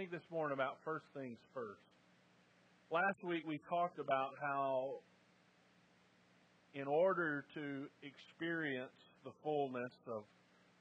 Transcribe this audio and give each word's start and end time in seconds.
think 0.00 0.10
this 0.10 0.32
morning 0.32 0.54
about 0.56 0.80
first 0.82 1.04
things 1.12 1.36
first. 1.52 1.84
Last 2.90 3.20
week 3.20 3.44
we 3.44 3.60
talked 3.68 3.98
about 4.00 4.32
how, 4.40 5.04
in 6.72 6.88
order 6.88 7.44
to 7.52 7.84
experience 8.00 8.96
the 9.28 9.30
fullness 9.44 9.92
of, 10.08 10.24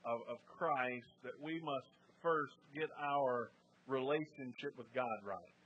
of, 0.07 0.19
of 0.31 0.37
Christ, 0.47 1.11
that 1.27 1.35
we 1.43 1.59
must 1.59 1.91
first 2.23 2.55
get 2.71 2.87
our 2.95 3.51
relationship 3.91 4.71
with 4.79 4.87
God 4.95 5.19
right. 5.27 5.59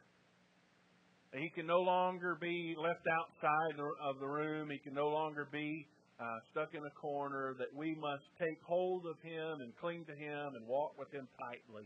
He 1.37 1.51
can 1.53 1.67
no 1.67 1.85
longer 1.85 2.35
be 2.41 2.73
left 2.81 3.05
outside 3.05 3.77
of 4.01 4.17
the 4.19 4.25
room. 4.25 4.71
He 4.71 4.79
can 4.79 4.95
no 4.95 5.09
longer 5.09 5.47
be 5.53 5.85
uh, 6.17 6.25
stuck 6.49 6.73
in 6.73 6.81
a 6.81 6.93
corner. 6.97 7.53
That 7.59 7.69
we 7.77 7.93
must 8.01 8.25
take 8.41 8.57
hold 8.65 9.05
of 9.05 9.21
Him 9.21 9.61
and 9.61 9.77
cling 9.77 10.05
to 10.09 10.15
Him 10.17 10.57
and 10.57 10.65
walk 10.65 10.97
with 10.97 11.13
Him 11.13 11.27
tightly 11.37 11.85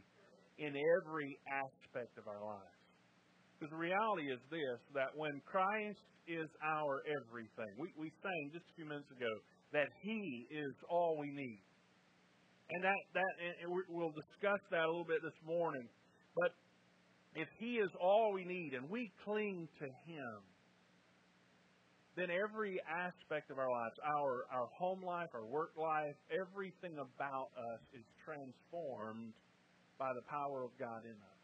in 0.58 0.74
every 0.74 1.38
aspect 1.46 2.18
of 2.18 2.28
our 2.28 2.42
lives. 2.42 2.78
Because 3.57 3.71
the 3.74 3.82
reality 3.82 4.29
is 4.29 4.42
this 4.50 4.79
that 4.93 5.10
when 5.18 5.42
Christ 5.46 6.02
is 6.29 6.50
our 6.61 7.02
everything, 7.10 7.71
we, 7.78 7.89
we 7.98 8.14
sang 8.21 8.43
just 8.54 8.65
a 8.70 8.74
few 8.78 8.86
minutes 8.86 9.10
ago 9.10 9.32
that 9.74 9.89
He 10.01 10.46
is 10.51 10.74
all 10.89 11.18
we 11.18 11.34
need. 11.34 11.64
And 12.70 12.84
that, 12.84 13.01
that 13.14 13.32
and 13.64 13.71
we'll 13.89 14.14
discuss 14.14 14.60
that 14.71 14.84
a 14.84 14.89
little 14.92 15.07
bit 15.07 15.24
this 15.24 15.39
morning. 15.46 15.88
But 16.36 16.51
if 17.34 17.48
He 17.57 17.79
is 17.82 17.89
all 18.01 18.34
we 18.34 18.46
need 18.46 18.74
and 18.78 18.89
we 18.89 19.10
cling 19.26 19.68
to 19.79 19.87
Him, 20.06 20.37
then 22.18 22.34
every 22.34 22.82
aspect 22.89 23.54
of 23.54 23.57
our 23.57 23.70
lives, 23.70 23.96
our, 24.01 24.50
our 24.50 24.68
home 24.78 25.06
life, 25.06 25.29
our 25.34 25.46
work 25.46 25.78
life, 25.78 26.18
everything 26.34 26.98
about 26.98 27.54
us 27.54 27.82
is 27.93 28.06
transformed 28.26 29.34
by 29.97 30.14
the 30.14 30.21
power 30.29 30.64
of 30.64 30.71
God 30.79 31.06
in 31.06 31.18
us. 31.18 31.42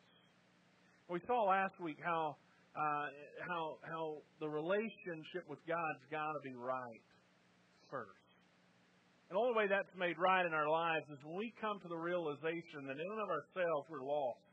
We 1.09 1.19
saw 1.27 1.49
last 1.49 1.75
week 1.81 1.97
how 2.01 2.37
uh, 2.73 3.05
how 3.45 3.77
how 3.85 4.05
the 4.39 4.49
relationship 4.49 5.45
with 5.45 5.59
God's 5.67 6.03
got 6.09 6.33
to 6.33 6.41
be 6.41 6.55
right 6.57 7.05
first. 7.89 8.23
And 9.29 9.37
the 9.37 9.41
only 9.41 9.57
way 9.57 9.67
that's 9.69 9.93
made 9.97 10.17
right 10.17 10.45
in 10.45 10.53
our 10.53 10.69
lives 10.69 11.05
is 11.09 11.17
when 11.25 11.37
we 11.37 11.53
come 11.61 11.81
to 11.81 11.89
the 11.89 11.97
realization 11.97 12.85
that 12.85 12.97
in 12.97 13.05
and 13.05 13.21
of 13.21 13.29
ourselves 13.29 13.85
we're 13.89 14.05
lost. 14.05 14.45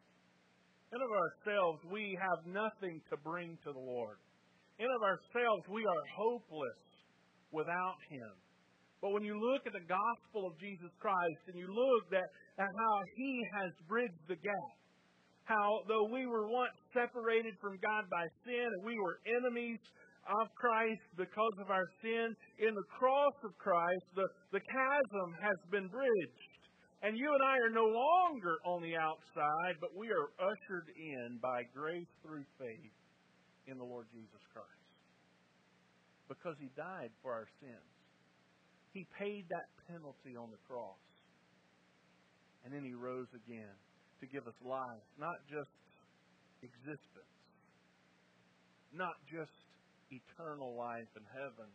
In 0.91 0.99
of 0.99 1.13
ourselves, 1.13 1.79
we 1.87 2.19
have 2.19 2.41
nothing 2.51 2.99
to 3.13 3.17
bring 3.23 3.55
to 3.63 3.71
the 3.71 3.85
Lord. 3.85 4.19
In 4.81 4.89
of 4.91 5.03
ourselves, 5.05 5.63
we 5.71 5.87
are 5.87 6.05
hopeless 6.17 6.83
without 7.53 8.01
Him. 8.11 8.33
But 9.01 9.17
when 9.17 9.25
you 9.25 9.39
look 9.39 9.65
at 9.65 9.73
the 9.73 9.87
gospel 9.87 10.45
of 10.45 10.59
Jesus 10.61 10.93
Christ 11.01 11.43
and 11.49 11.57
you 11.57 11.73
look 11.73 12.13
at, 12.13 12.27
at 12.61 12.69
how 12.77 12.97
He 13.17 13.41
has 13.57 13.73
bridged 13.89 14.25
the 14.29 14.37
gap, 14.37 14.77
how 15.49 15.81
though 15.89 16.07
we 16.13 16.29
were 16.29 16.47
once 16.47 16.77
separated 16.93 17.57
from 17.61 17.81
God 17.81 18.05
by 18.13 18.29
sin 18.45 18.69
and 18.69 18.85
we 18.85 19.01
were 19.01 19.19
enemies 19.25 19.81
of 20.29 20.47
Christ 20.55 21.03
because 21.17 21.57
of 21.65 21.73
our 21.73 21.89
sin, 22.05 22.37
in 22.61 22.77
the 22.77 22.89
cross 22.93 23.35
of 23.43 23.57
Christ, 23.57 24.05
the, 24.15 24.29
the 24.53 24.61
chasm 24.61 25.29
has 25.41 25.57
been 25.73 25.89
bridged. 25.89 26.45
And 27.03 27.17
you 27.17 27.33
and 27.33 27.43
I 27.43 27.57
are 27.57 27.73
no 27.73 27.89
longer 27.89 28.61
on 28.69 28.85
the 28.85 28.93
outside, 28.93 29.81
but 29.81 29.97
we 29.97 30.13
are 30.13 30.29
ushered 30.37 30.93
in 30.93 31.41
by 31.41 31.65
grace 31.73 32.13
through 32.21 32.45
faith 32.61 32.93
in 33.67 33.81
the 33.81 33.89
Lord 33.89 34.05
Jesus 34.13 34.45
Christ. 34.53 34.69
Because 36.29 36.61
he 36.61 36.69
died 36.77 37.09
for 37.25 37.33
our 37.33 37.49
sins. 37.65 37.91
He 38.93 39.09
paid 39.17 39.49
that 39.49 39.73
penalty 39.89 40.37
on 40.37 40.53
the 40.53 40.61
cross. 40.69 41.01
And 42.65 42.73
then 42.73 42.85
he 42.85 42.95
rose 42.95 43.29
again 43.33 43.75
to 44.21 44.27
give 44.27 44.47
us 44.47 44.57
life, 44.65 45.07
not 45.19 45.41
just 45.49 45.73
existence, 46.63 47.37
not 48.93 49.17
just 49.33 49.55
eternal 50.13 50.77
life 50.77 51.09
in 51.17 51.25
heaven, 51.33 51.71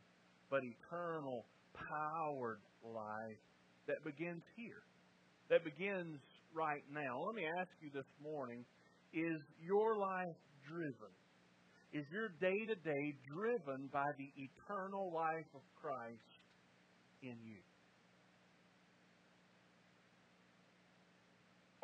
but 0.50 0.62
eternal 0.62 1.46
powered 1.74 2.62
life 2.84 3.42
that 3.88 4.04
begins 4.06 4.44
here 4.56 4.86
that 5.50 5.64
begins 5.64 6.18
right 6.54 6.84
now. 6.90 7.22
Let 7.22 7.36
me 7.36 7.46
ask 7.60 7.70
you 7.82 7.90
this 7.94 8.10
morning 8.22 8.66
is 9.14 9.40
your 9.62 9.98
life 9.98 10.40
driven? 10.68 11.14
Is 11.94 12.04
your 12.12 12.30
day 12.42 12.66
to 12.68 12.76
day 12.76 13.06
driven 13.30 13.88
by 13.94 14.06
the 14.18 14.30
eternal 14.36 15.14
life 15.14 15.48
of 15.54 15.62
Christ 15.80 16.32
in 17.22 17.38
you? 17.46 17.62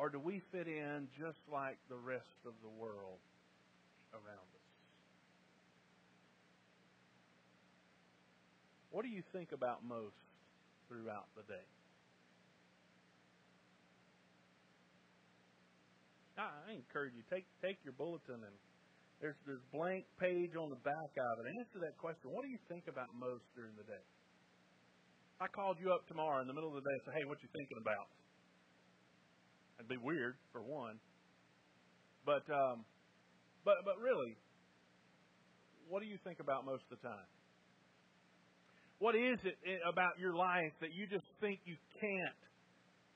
Or 0.02 0.10
do 0.10 0.18
we 0.18 0.42
fit 0.50 0.66
in 0.66 1.06
just 1.14 1.38
like 1.46 1.78
the 1.86 1.94
rest 1.94 2.42
of 2.42 2.58
the 2.58 2.74
world 2.74 3.22
around 4.10 4.50
us? 4.50 4.66
What 8.90 9.06
do 9.06 9.10
you 9.14 9.22
think 9.30 9.54
about 9.54 9.86
most 9.86 10.18
throughout 10.90 11.30
the 11.38 11.46
day? 11.46 11.66
I 16.34 16.74
encourage 16.74 17.14
you 17.14 17.22
take 17.30 17.46
take 17.62 17.78
your 17.86 17.94
bulletin 17.94 18.42
and 18.42 18.56
there's 19.22 19.38
there's 19.46 19.62
blank 19.70 20.02
page 20.18 20.58
on 20.58 20.66
the 20.66 20.82
back 20.82 21.12
of 21.14 21.32
it. 21.38 21.46
Answer 21.62 21.78
that 21.78 21.94
question. 22.02 22.34
What 22.34 22.42
do 22.42 22.50
you 22.50 22.58
think 22.66 22.90
about 22.90 23.14
most 23.14 23.46
during 23.54 23.78
the 23.78 23.86
day? 23.86 24.02
I 25.38 25.46
called 25.46 25.78
you 25.78 25.94
up 25.94 26.10
tomorrow 26.10 26.42
in 26.42 26.50
the 26.50 26.56
middle 26.58 26.74
of 26.74 26.82
the 26.82 26.86
day 26.90 26.96
and 26.98 27.02
said, 27.06 27.14
"Hey, 27.14 27.24
what 27.30 27.38
you 27.38 27.46
thinking 27.54 27.78
about?" 27.78 28.10
It'd 29.78 29.88
be 29.88 29.96
weird 29.96 30.36
for 30.52 30.62
one, 30.62 30.98
but 32.24 32.42
um, 32.52 32.84
but 33.64 33.76
but 33.84 33.98
really, 34.00 34.36
what 35.88 36.02
do 36.02 36.08
you 36.08 36.18
think 36.24 36.40
about 36.40 36.64
most 36.64 36.82
of 36.90 36.98
the 37.00 37.08
time? 37.08 37.28
What 38.98 39.16
is 39.16 39.38
it 39.44 39.58
about 39.88 40.18
your 40.18 40.34
life 40.34 40.72
that 40.80 40.94
you 40.94 41.06
just 41.06 41.26
think 41.40 41.58
you 41.64 41.74
can't 42.00 42.42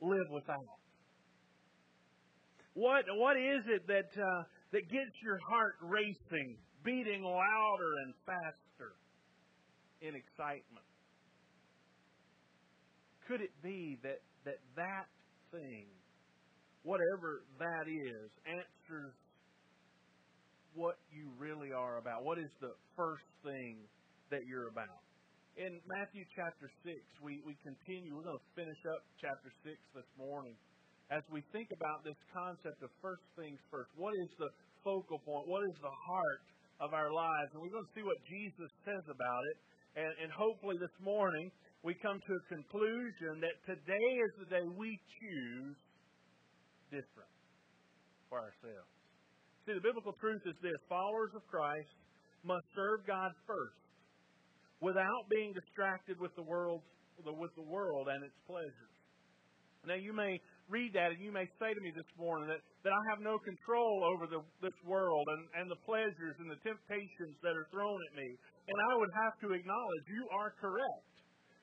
live 0.00 0.26
without? 0.32 0.80
What 2.74 3.04
what 3.14 3.36
is 3.36 3.62
it 3.68 3.86
that 3.86 4.10
uh, 4.20 4.42
that 4.72 4.90
gets 4.90 5.14
your 5.22 5.38
heart 5.48 5.76
racing, 5.80 6.58
beating 6.84 7.22
louder 7.22 7.92
and 8.04 8.14
faster 8.26 8.92
in 10.00 10.14
excitement? 10.14 10.86
Could 13.28 13.40
it 13.40 13.54
be 13.62 13.98
that 14.02 14.20
that 14.44 14.58
that 14.76 15.06
thing, 15.50 15.86
whatever 16.86 17.42
that 17.58 17.90
is, 17.90 18.30
answers 18.46 19.14
what 20.78 20.94
you 21.10 21.26
really 21.34 21.74
are 21.74 21.98
about? 21.98 22.22
What 22.22 22.38
is 22.38 22.52
the 22.62 22.70
first 22.94 23.26
thing 23.42 23.82
that 24.30 24.46
you're 24.46 24.70
about? 24.70 25.02
In 25.58 25.80
Matthew 25.88 26.22
chapter 26.36 26.70
6, 26.86 26.94
we, 27.24 27.42
we 27.42 27.58
continue. 27.66 28.14
We're 28.14 28.28
going 28.28 28.38
to 28.38 28.50
finish 28.54 28.78
up 28.94 29.02
chapter 29.18 29.50
6 29.66 29.74
this 29.98 30.10
morning 30.14 30.54
as 31.10 31.22
we 31.30 31.42
think 31.54 31.70
about 31.70 32.02
this 32.02 32.18
concept 32.34 32.82
of 32.82 32.90
first 32.98 33.22
things 33.38 33.58
first, 33.70 33.90
what 33.94 34.10
is 34.26 34.30
the 34.42 34.50
focal 34.82 35.22
point? 35.22 35.46
What 35.46 35.62
is 35.62 35.76
the 35.78 35.96
heart 36.06 36.42
of 36.82 36.90
our 36.94 37.14
lives? 37.14 37.54
And 37.54 37.62
we're 37.62 37.70
going 37.70 37.86
to 37.86 37.94
see 37.94 38.02
what 38.02 38.18
Jesus 38.26 38.70
says 38.82 39.06
about 39.06 39.42
it. 39.54 39.56
And, 40.02 40.12
and 40.26 40.30
hopefully 40.34 40.76
this 40.82 40.92
morning 40.98 41.54
we 41.86 41.94
come 42.02 42.18
to 42.18 42.32
a 42.34 42.42
conclusion 42.50 43.38
that 43.38 43.54
today 43.70 44.10
is 44.18 44.32
the 44.42 44.48
day 44.50 44.66
we 44.74 44.98
choose 45.22 45.78
different 46.90 47.32
for 48.28 48.38
ourselves. 48.40 48.92
See, 49.66 49.74
the 49.74 49.82
biblical 49.82 50.14
truth 50.22 50.42
is 50.46 50.54
this 50.62 50.78
followers 50.88 51.34
of 51.34 51.42
Christ 51.50 51.90
must 52.46 52.66
serve 52.74 53.02
God 53.06 53.34
first 53.46 53.82
without 54.78 55.24
being 55.30 55.50
distracted 55.52 56.20
with 56.20 56.34
the 56.36 56.46
world 56.46 56.82
with 57.24 57.54
the 57.56 57.64
world 57.64 58.12
and 58.12 58.20
its 58.22 58.36
pleasures. 58.44 58.96
Now 59.88 59.96
you 59.96 60.12
may 60.12 60.36
read 60.68 60.92
that 60.98 61.14
and 61.14 61.20
you 61.22 61.30
may 61.30 61.46
say 61.62 61.70
to 61.70 61.80
me 61.80 61.94
this 61.94 62.10
morning 62.18 62.50
that, 62.50 62.60
that 62.82 62.90
I 62.90 63.02
have 63.14 63.22
no 63.22 63.38
control 63.38 64.02
over 64.02 64.26
the, 64.26 64.42
this 64.58 64.74
world 64.82 65.24
and, 65.30 65.62
and 65.62 65.66
the 65.70 65.78
pleasures 65.86 66.36
and 66.42 66.50
the 66.50 66.58
temptations 66.66 67.38
that 67.40 67.54
are 67.54 67.70
thrown 67.70 67.94
at 67.94 68.12
me. 68.18 68.28
And 68.66 68.76
I 68.90 68.92
would 68.98 69.14
have 69.14 69.34
to 69.46 69.54
acknowledge 69.54 70.04
you 70.10 70.26
are 70.34 70.52
correct. 70.58 71.06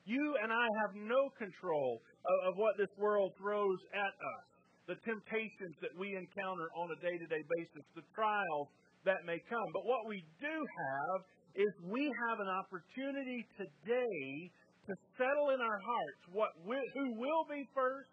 You 0.08 0.24
and 0.42 0.52
I 0.52 0.68
have 0.88 0.96
no 0.96 1.32
control 1.36 2.00
of, 2.00 2.38
of 2.50 2.54
what 2.56 2.80
this 2.80 2.92
world 2.96 3.36
throws 3.36 3.80
at 3.92 4.14
us, 4.16 4.48
the 4.88 5.00
temptations 5.08 5.76
that 5.80 5.96
we 5.96 6.12
encounter 6.16 6.68
on 6.76 6.92
a 6.92 6.98
day 7.00 7.16
to 7.16 7.28
day 7.28 7.44
basis, 7.60 7.84
the 7.96 8.04
trials 8.12 8.68
that 9.08 9.24
may 9.24 9.40
come. 9.48 9.68
But 9.72 9.88
what 9.88 10.08
we 10.08 10.24
do 10.44 10.56
have 10.56 11.20
is 11.56 11.70
we 11.88 12.04
have 12.30 12.40
an 12.40 12.52
opportunity 12.52 13.46
today 13.56 14.52
to 14.88 14.94
settle 15.16 15.56
in 15.56 15.62
our 15.64 15.80
hearts 15.80 16.22
what 16.32 16.52
will, 16.68 16.84
who 16.96 17.16
will 17.16 17.46
be 17.48 17.64
first 17.72 18.12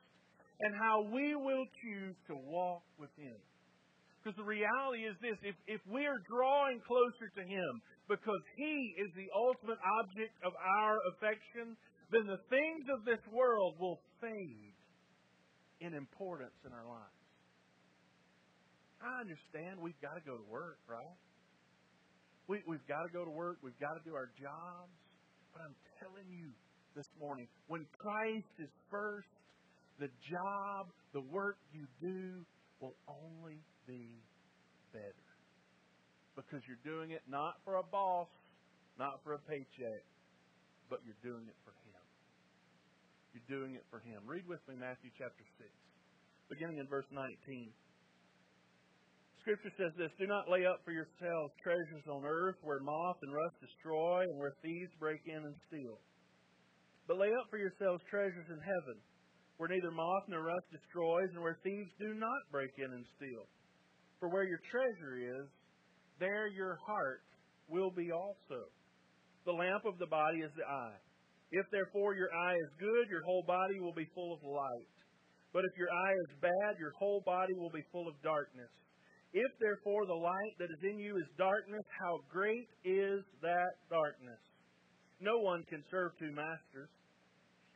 and 0.60 0.76
how 0.76 1.02
we 1.10 1.34
will 1.34 1.66
choose 1.82 2.14
to 2.28 2.36
walk 2.36 2.84
with 3.00 3.10
Him. 3.18 3.38
Because 4.20 4.36
the 4.36 4.46
reality 4.46 5.08
is 5.08 5.16
this 5.24 5.38
if, 5.42 5.56
if 5.66 5.80
we 5.88 6.04
are 6.04 6.20
drawing 6.28 6.78
closer 6.84 7.32
to 7.40 7.42
Him 7.42 7.80
because 8.06 8.44
He 8.54 8.94
is 9.00 9.10
the 9.16 9.26
ultimate 9.32 9.80
object 10.04 10.36
of 10.44 10.52
our 10.54 11.00
affection, 11.16 11.74
then 12.12 12.28
the 12.28 12.42
things 12.52 12.84
of 12.92 13.02
this 13.08 13.22
world 13.32 13.80
will 13.80 13.98
fade 14.20 14.69
in 15.80 15.94
importance 15.94 16.56
in 16.64 16.72
our 16.72 16.86
lives. 16.86 17.20
I 19.00 19.24
understand 19.24 19.80
we've 19.80 20.00
got 20.04 20.14
to 20.14 20.24
go 20.24 20.36
to 20.36 20.44
work, 20.44 20.78
right? 20.84 21.16
We, 22.48 22.60
we've 22.68 22.84
got 22.86 23.08
to 23.08 23.12
go 23.12 23.24
to 23.24 23.30
work. 23.30 23.56
We've 23.62 23.78
got 23.80 23.96
to 23.96 24.02
do 24.04 24.14
our 24.14 24.28
jobs. 24.36 24.92
But 25.52 25.62
I'm 25.64 25.76
telling 25.98 26.28
you 26.28 26.52
this 26.94 27.08
morning, 27.18 27.48
when 27.68 27.86
Christ 27.96 28.52
is 28.58 28.68
first, 28.90 29.30
the 29.98 30.08
job, 30.28 30.92
the 31.12 31.20
work 31.32 31.56
you 31.72 31.86
do 32.00 32.44
will 32.80 32.96
only 33.08 33.60
be 33.86 34.20
better. 34.92 35.28
Because 36.36 36.60
you're 36.68 36.84
doing 36.84 37.10
it 37.10 37.22
not 37.28 37.60
for 37.64 37.76
a 37.76 37.84
boss, 37.84 38.28
not 38.98 39.20
for 39.24 39.34
a 39.34 39.42
paycheck, 39.48 40.04
but 40.88 41.00
you're 41.04 41.20
doing 41.22 41.46
it 41.48 41.56
for 41.64 41.72
Him. 41.88 41.99
You're 43.30 43.46
doing 43.46 43.78
it 43.78 43.86
for 43.90 44.02
Him. 44.02 44.26
Read 44.26 44.46
with 44.50 44.62
me 44.66 44.74
Matthew 44.74 45.10
chapter 45.14 45.44
6, 45.58 45.70
beginning 46.50 46.82
in 46.82 46.90
verse 46.90 47.06
19. 47.14 47.30
Scripture 49.42 49.72
says 49.78 49.94
this 49.96 50.12
Do 50.18 50.26
not 50.26 50.50
lay 50.50 50.66
up 50.66 50.82
for 50.84 50.92
yourselves 50.92 51.54
treasures 51.62 52.06
on 52.10 52.26
earth 52.26 52.58
where 52.60 52.82
moth 52.82 53.22
and 53.22 53.32
rust 53.32 53.56
destroy 53.62 54.26
and 54.26 54.36
where 54.36 54.58
thieves 54.60 54.92
break 54.98 55.22
in 55.24 55.46
and 55.46 55.56
steal. 55.70 55.96
But 57.06 57.22
lay 57.22 57.32
up 57.32 57.48
for 57.48 57.58
yourselves 57.58 58.02
treasures 58.10 58.50
in 58.50 58.60
heaven 58.60 58.98
where 59.56 59.68
neither 59.68 59.90
moth 59.92 60.24
nor 60.28 60.42
rust 60.42 60.64
destroys 60.72 61.28
and 61.36 61.42
where 61.44 61.60
thieves 61.62 61.92
do 62.00 62.14
not 62.16 62.48
break 62.50 62.72
in 62.78 62.90
and 62.90 63.04
steal. 63.16 63.44
For 64.18 64.32
where 64.32 64.44
your 64.44 64.60
treasure 64.72 65.20
is, 65.20 65.48
there 66.18 66.48
your 66.48 66.78
heart 66.86 67.22
will 67.68 67.90
be 67.90 68.10
also. 68.10 68.72
The 69.44 69.52
lamp 69.52 69.84
of 69.84 69.98
the 69.98 70.08
body 70.08 70.40
is 70.40 70.52
the 70.56 70.64
eye. 70.64 71.00
If 71.50 71.66
therefore 71.70 72.14
your 72.14 72.30
eye 72.30 72.54
is 72.54 72.72
good, 72.78 73.10
your 73.10 73.22
whole 73.26 73.42
body 73.46 73.80
will 73.80 73.94
be 73.94 74.06
full 74.14 74.34
of 74.34 74.42
light. 74.42 74.94
But 75.52 75.66
if 75.66 75.74
your 75.76 75.90
eye 75.90 76.16
is 76.30 76.38
bad, 76.40 76.78
your 76.78 76.94
whole 76.94 77.22
body 77.26 77.54
will 77.58 77.74
be 77.74 77.82
full 77.90 78.06
of 78.06 78.14
darkness. 78.22 78.70
If 79.32 79.50
therefore 79.58 80.06
the 80.06 80.14
light 80.14 80.54
that 80.58 80.70
is 80.70 80.82
in 80.82 80.98
you 80.98 81.16
is 81.18 81.26
darkness, 81.38 81.82
how 82.02 82.18
great 82.30 82.70
is 82.84 83.22
that 83.42 83.72
darkness? 83.90 84.42
No 85.20 85.38
one 85.38 85.62
can 85.68 85.82
serve 85.90 86.12
two 86.18 86.30
masters. 86.30 86.90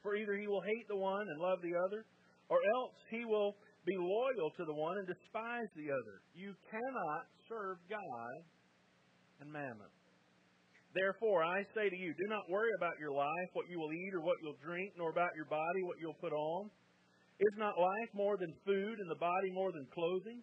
For 0.02 0.16
either 0.16 0.34
he 0.36 0.46
will 0.46 0.62
hate 0.62 0.86
the 0.88 0.96
one 0.96 1.26
and 1.26 1.40
love 1.40 1.58
the 1.62 1.74
other, 1.86 2.06
or 2.48 2.58
else 2.76 2.94
he 3.10 3.24
will 3.24 3.54
be 3.86 3.96
loyal 3.98 4.50
to 4.56 4.64
the 4.64 4.74
one 4.74 4.98
and 4.98 5.06
despise 5.06 5.70
the 5.76 5.90
other. 5.90 6.22
You 6.34 6.54
cannot 6.70 7.26
serve 7.48 7.78
God 7.88 8.34
and 9.40 9.50
mammon. 9.50 9.90
Therefore, 10.94 11.42
I 11.42 11.66
say 11.74 11.90
to 11.90 11.98
you, 11.98 12.14
do 12.14 12.26
not 12.30 12.46
worry 12.48 12.70
about 12.78 12.98
your 13.02 13.10
life, 13.10 13.50
what 13.52 13.66
you 13.68 13.78
will 13.82 13.90
eat 13.90 14.14
or 14.14 14.22
what 14.22 14.38
you'll 14.42 14.62
drink, 14.62 14.94
nor 14.96 15.10
about 15.10 15.34
your 15.34 15.50
body, 15.50 15.82
what 15.82 15.98
you'll 15.98 16.18
put 16.22 16.32
on. 16.32 16.70
Is 17.42 17.58
not 17.58 17.74
life 17.74 18.10
more 18.14 18.38
than 18.38 18.54
food, 18.62 19.02
and 19.02 19.10
the 19.10 19.18
body 19.18 19.50
more 19.50 19.72
than 19.74 19.90
clothing? 19.90 20.38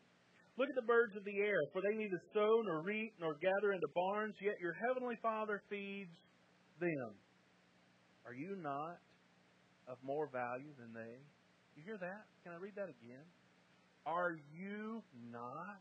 Look 0.59 0.67
at 0.67 0.75
the 0.75 0.83
birds 0.83 1.15
of 1.15 1.23
the 1.23 1.39
air, 1.39 1.63
for 1.71 1.79
they 1.79 1.95
neither 1.95 2.19
sow 2.35 2.61
nor 2.67 2.83
reap 2.83 3.15
nor 3.15 3.39
gather 3.39 3.71
into 3.71 3.87
barns, 3.95 4.35
yet 4.43 4.59
your 4.59 4.75
heavenly 4.75 5.15
Father 5.23 5.63
feeds 5.71 6.11
them. 6.83 7.15
Are 8.27 8.35
you 8.35 8.59
not 8.59 8.99
of 9.87 9.97
more 10.03 10.27
value 10.27 10.75
than 10.77 10.91
they? 10.91 11.15
You 11.79 11.83
hear 11.87 11.97
that? 11.97 12.27
Can 12.43 12.51
I 12.51 12.59
read 12.59 12.75
that 12.75 12.91
again? 12.91 13.23
Are 14.05 14.35
you 14.51 15.01
not 15.31 15.79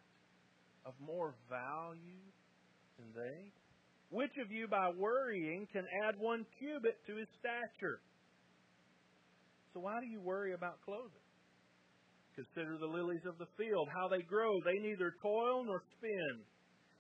of 0.87 0.95
more 1.03 1.35
value 1.51 2.23
than 2.97 3.11
they? 3.13 3.51
Which 4.11 4.35
of 4.43 4.51
you, 4.51 4.67
by 4.67 4.91
worrying, 4.99 5.67
can 5.73 5.87
add 6.07 6.19
one 6.19 6.45
cubit 6.59 6.99
to 7.07 7.17
his 7.17 7.31
stature? 7.39 8.03
So 9.73 9.81
why 9.81 9.95
do 10.03 10.07
you 10.11 10.21
worry 10.21 10.53
about 10.53 10.83
clothing? 10.83 11.23
Consider 12.35 12.79
the 12.79 12.91
lilies 12.91 13.23
of 13.27 13.39
the 13.39 13.47
field, 13.55 13.89
how 13.95 14.09
they 14.09 14.23
grow. 14.23 14.59
They 14.67 14.83
neither 14.83 15.15
toil 15.23 15.63
nor 15.65 15.83
spin. 15.99 16.43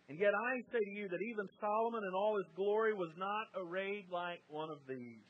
And 0.08 0.18
yet 0.18 0.34
I 0.34 0.52
say 0.70 0.78
to 0.78 0.94
you 0.94 1.08
that 1.08 1.22
even 1.22 1.46
Solomon 1.58 2.02
in 2.06 2.14
all 2.14 2.36
his 2.38 2.50
glory 2.54 2.94
was 2.94 3.10
not 3.18 3.46
arrayed 3.58 4.06
like 4.10 4.42
one 4.48 4.70
of 4.70 4.78
these. 4.88 5.26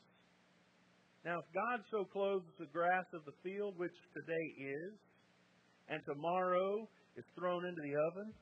Now, 1.25 1.37
if 1.37 1.45
God 1.53 1.85
so 1.89 2.05
clothes 2.05 2.49
the 2.57 2.65
grass 2.73 3.05
of 3.13 3.21
the 3.25 3.37
field, 3.45 3.77
which 3.77 3.93
today 4.13 4.47
is, 4.57 4.93
and 5.89 6.01
tomorrow 6.05 6.89
is 7.15 7.25
thrown 7.37 7.65
into 7.65 7.81
the 7.81 7.93
oven, 8.09 8.33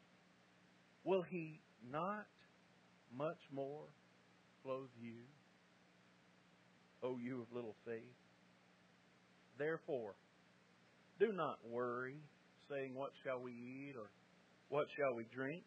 will 1.04 1.24
he 1.30 1.60
not 1.92 2.24
much 3.16 3.40
more 3.52 3.88
clothe 4.64 4.90
you, 5.00 5.24
O 7.04 7.18
you 7.18 7.42
of 7.42 7.48
little 7.54 7.76
faith? 7.86 8.18
Therefore, 9.58 10.16
do 11.20 11.32
not 11.34 11.60
worry, 11.68 12.18
saying, 12.70 12.96
What 12.96 13.12
shall 13.24 13.42
we 13.42 13.52
eat, 13.52 13.96
or 13.98 14.10
what 14.70 14.88
shall 14.98 15.16
we 15.16 15.26
drink, 15.36 15.64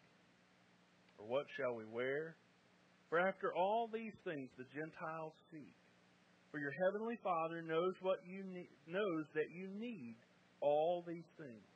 or 1.17 1.27
what 1.27 1.45
shall 1.57 1.75
we 1.75 1.85
wear? 1.85 2.35
For 3.09 3.19
after 3.19 3.53
all 3.53 3.89
these 3.93 4.17
things 4.25 4.49
the 4.57 4.65
Gentiles 4.73 5.33
seek. 5.51 5.75
For 6.49 6.59
your 6.59 6.73
heavenly 6.85 7.17
Father 7.23 7.61
knows 7.61 7.93
what 8.01 8.17
you 8.25 8.43
need, 8.43 8.69
knows 8.87 9.25
that 9.33 9.49
you 9.53 9.69
need 9.69 10.17
all 10.61 11.03
these 11.05 11.25
things. 11.37 11.72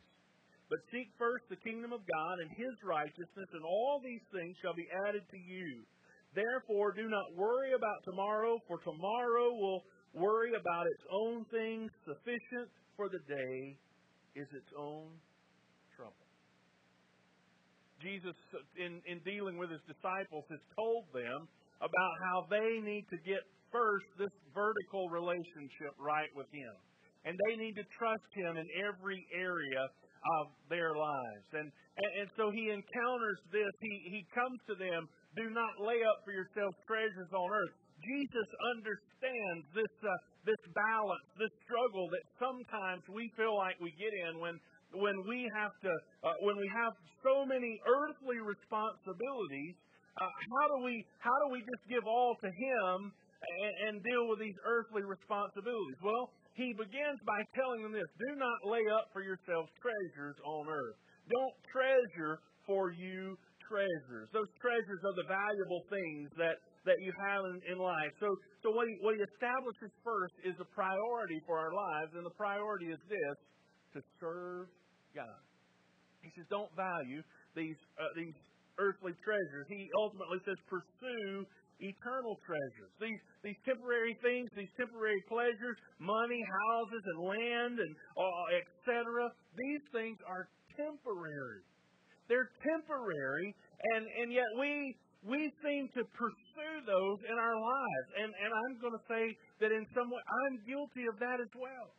But 0.70 0.84
seek 0.92 1.08
first 1.16 1.48
the 1.48 1.60
kingdom 1.64 1.96
of 1.96 2.04
God 2.04 2.36
and 2.44 2.52
his 2.52 2.76
righteousness, 2.84 3.50
and 3.56 3.64
all 3.64 4.02
these 4.04 4.24
things 4.36 4.56
shall 4.60 4.76
be 4.76 4.88
added 5.08 5.24
to 5.32 5.40
you. 5.40 5.88
Therefore, 6.36 6.92
do 6.92 7.08
not 7.08 7.34
worry 7.40 7.72
about 7.72 8.04
tomorrow, 8.04 8.60
for 8.68 8.78
tomorrow 8.84 9.56
will 9.56 9.84
worry 10.14 10.52
about 10.60 10.86
its 10.86 11.04
own 11.10 11.46
things. 11.50 11.90
Sufficient 12.04 12.68
for 13.00 13.08
the 13.08 13.24
day 13.32 13.80
is 14.36 14.48
its 14.52 14.68
own 14.78 15.16
trouble. 15.96 16.28
Jesus, 18.04 18.36
in, 18.78 19.02
in 19.08 19.24
dealing 19.26 19.58
with 19.58 19.72
his 19.72 19.82
disciples, 19.88 20.46
has 20.52 20.62
told 20.76 21.10
them 21.16 21.48
about 21.82 22.14
how 22.30 22.46
they 22.52 22.84
need 22.84 23.08
to 23.10 23.18
get 23.26 23.42
first 23.72 24.06
this 24.20 24.34
vertical 24.54 25.10
relationship 25.10 25.96
right 25.98 26.30
with 26.36 26.48
him. 26.54 26.74
And 27.26 27.34
they 27.50 27.56
need 27.58 27.76
to 27.76 27.86
trust 27.98 28.30
him 28.36 28.56
in 28.56 28.68
every 28.86 29.26
area 29.34 29.90
of 30.40 30.52
their 30.70 30.96
lives. 30.96 31.48
And, 31.54 31.68
and, 31.72 32.12
and 32.24 32.28
so 32.36 32.50
he 32.52 32.70
encounters 32.70 33.40
this. 33.52 33.72
He, 33.82 33.94
he 34.20 34.22
comes 34.34 34.60
to 34.72 34.76
them, 34.76 35.08
do 35.38 35.50
not 35.54 35.74
lay 35.82 36.02
up 36.04 36.22
for 36.26 36.34
yourselves 36.34 36.76
treasures 36.86 37.32
on 37.34 37.50
earth. 37.52 37.76
Jesus 38.06 38.50
understands 38.78 39.66
this 39.74 39.94
uh, 40.06 40.10
this 40.46 40.62
balance, 40.72 41.28
this 41.42 41.52
struggle 41.66 42.08
that 42.14 42.24
sometimes 42.38 43.02
we 43.10 43.26
feel 43.36 43.58
like 43.58 43.76
we 43.82 43.92
get 43.98 44.14
in 44.14 44.40
when 44.40 44.56
when 44.94 45.18
we 45.28 45.50
have 45.58 45.74
to 45.82 45.92
uh, 46.24 46.38
when 46.46 46.56
we 46.56 46.70
have 46.72 46.94
so 47.26 47.44
many 47.44 47.82
earthly 47.84 48.40
responsibilities. 48.40 49.76
Uh, 50.18 50.26
how 50.26 50.66
do 50.78 50.86
we 50.86 51.06
how 51.20 51.34
do 51.46 51.48
we 51.54 51.62
just 51.62 51.84
give 51.90 52.06
all 52.06 52.38
to 52.42 52.50
Him 52.50 52.96
and, 53.12 53.74
and 53.90 53.94
deal 54.06 54.30
with 54.30 54.40
these 54.40 54.58
earthly 54.66 55.04
responsibilities? 55.04 56.00
Well, 56.02 56.32
He 56.58 56.74
begins 56.74 57.22
by 57.22 57.40
telling 57.54 57.86
them 57.86 57.94
this: 57.94 58.10
Do 58.18 58.34
not 58.36 58.58
lay 58.66 58.82
up 58.98 59.14
for 59.14 59.22
yourselves 59.22 59.70
treasures 59.78 60.36
on 60.42 60.66
earth. 60.66 60.98
Don't 61.30 61.58
treasure 61.70 62.42
for 62.66 62.90
you 62.92 63.38
treasures. 63.62 64.28
Those 64.34 64.50
treasures 64.58 65.02
are 65.06 65.16
the 65.22 65.28
valuable 65.30 65.86
things 65.94 66.34
that 66.42 66.58
that 66.88 66.98
you 67.04 67.12
have 67.20 67.44
in, 67.52 67.76
in 67.76 67.78
life. 67.78 68.16
So, 68.24 68.32
so 68.64 68.72
what, 68.72 68.88
he, 68.88 68.96
what 69.04 69.20
he 69.20 69.22
establishes 69.36 69.92
first 70.08 70.34
is 70.48 70.56
a 70.56 70.68
priority 70.72 71.36
for 71.44 71.60
our 71.60 71.76
lives, 71.76 72.16
and 72.16 72.24
the 72.24 72.34
priority 72.40 72.96
is 72.96 73.02
this 73.12 73.38
to 73.92 74.00
serve 74.24 74.72
God. 75.12 75.44
He 76.24 76.32
says, 76.40 76.48
don't 76.48 76.72
value 76.80 77.20
these, 77.60 77.76
uh, 78.00 78.16
these 78.16 78.34
earthly 78.80 79.12
treasures. 79.20 79.68
He 79.68 79.92
ultimately 80.00 80.40
says, 80.48 80.56
pursue 80.72 81.44
eternal 81.80 82.40
treasures. 82.46 82.92
These, 83.00 83.22
these 83.44 83.60
temporary 83.66 84.18
things, 84.22 84.50
these 84.56 84.72
temporary 84.78 85.22
pleasures, 85.30 85.78
money, 86.00 86.42
houses, 86.72 87.04
and 87.06 87.20
land, 87.24 87.76
and 87.80 87.92
uh, 88.18 88.60
etc., 88.60 89.30
these 89.56 89.84
things 89.94 90.18
are 90.26 90.50
temporary. 90.76 91.62
They're 92.28 92.52
temporary, 92.60 93.56
and, 93.96 94.04
and 94.04 94.30
yet 94.34 94.50
we 94.60 94.98
we 95.26 95.52
seem 95.66 95.90
to 95.98 96.06
pursue 96.14 96.76
those 96.86 97.20
in 97.26 97.36
our 97.36 97.58
lives. 97.58 98.08
And, 98.22 98.30
and 98.32 98.52
I'm 98.54 98.76
going 98.80 98.96
to 98.96 99.06
say 99.10 99.26
that 99.60 99.74
in 99.74 99.84
some 99.92 100.08
way, 100.14 100.22
I'm 100.22 100.62
guilty 100.64 101.10
of 101.10 101.18
that 101.20 101.42
as 101.42 101.52
well. 101.58 101.90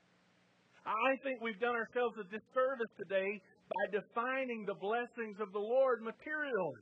I 0.86 1.12
think 1.20 1.44
we've 1.44 1.58
done 1.60 1.76
ourselves 1.76 2.16
a 2.16 2.24
disservice 2.30 2.92
today 2.96 3.28
by 3.68 4.00
defining 4.00 4.64
the 4.64 4.78
blessings 4.80 5.36
of 5.44 5.52
the 5.52 5.60
Lord 5.60 6.00
materially. 6.00 6.80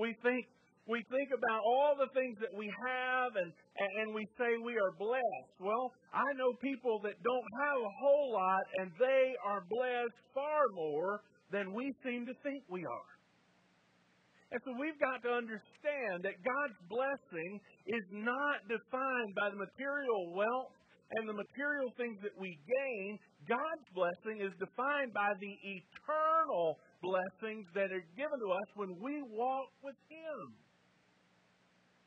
We 0.00 0.16
think 0.24 0.48
we 0.86 1.02
think 1.10 1.34
about 1.34 1.60
all 1.66 1.98
the 1.98 2.10
things 2.14 2.38
that 2.38 2.54
we 2.54 2.70
have 2.70 3.34
and, 3.34 3.50
and 3.50 4.14
we 4.14 4.22
say 4.38 4.54
we 4.62 4.78
are 4.78 4.94
blessed. 4.98 5.54
Well, 5.58 5.90
I 6.14 6.26
know 6.38 6.54
people 6.62 7.02
that 7.02 7.18
don't 7.26 7.50
have 7.66 7.78
a 7.82 7.92
whole 7.98 8.30
lot 8.32 8.64
and 8.78 8.90
they 8.98 9.34
are 9.42 9.66
blessed 9.66 10.18
far 10.30 10.62
more 10.74 11.26
than 11.50 11.74
we 11.74 11.90
seem 12.06 12.26
to 12.26 12.34
think 12.46 12.62
we 12.70 12.86
are. 12.86 13.10
And 14.54 14.62
so 14.62 14.70
we've 14.78 14.98
got 15.02 15.26
to 15.26 15.32
understand 15.34 16.22
that 16.22 16.38
God's 16.38 16.78
blessing 16.86 17.58
is 17.90 18.06
not 18.14 18.62
defined 18.70 19.32
by 19.34 19.50
the 19.50 19.58
material 19.58 20.30
wealth 20.38 20.70
and 21.18 21.28
the 21.28 21.34
material 21.38 21.90
things 21.94 22.18
that 22.22 22.34
we 22.34 22.58
gain, 22.66 23.18
God's 23.46 23.86
blessing 23.94 24.42
is 24.42 24.50
defined 24.58 25.14
by 25.14 25.30
the 25.38 25.54
eternal 25.62 26.78
blessings 26.98 27.66
that 27.78 27.94
are 27.94 28.06
given 28.18 28.38
to 28.42 28.50
us 28.50 28.68
when 28.74 28.98
we 28.98 29.22
walk 29.30 29.70
with 29.86 29.94
Him. 30.10 30.65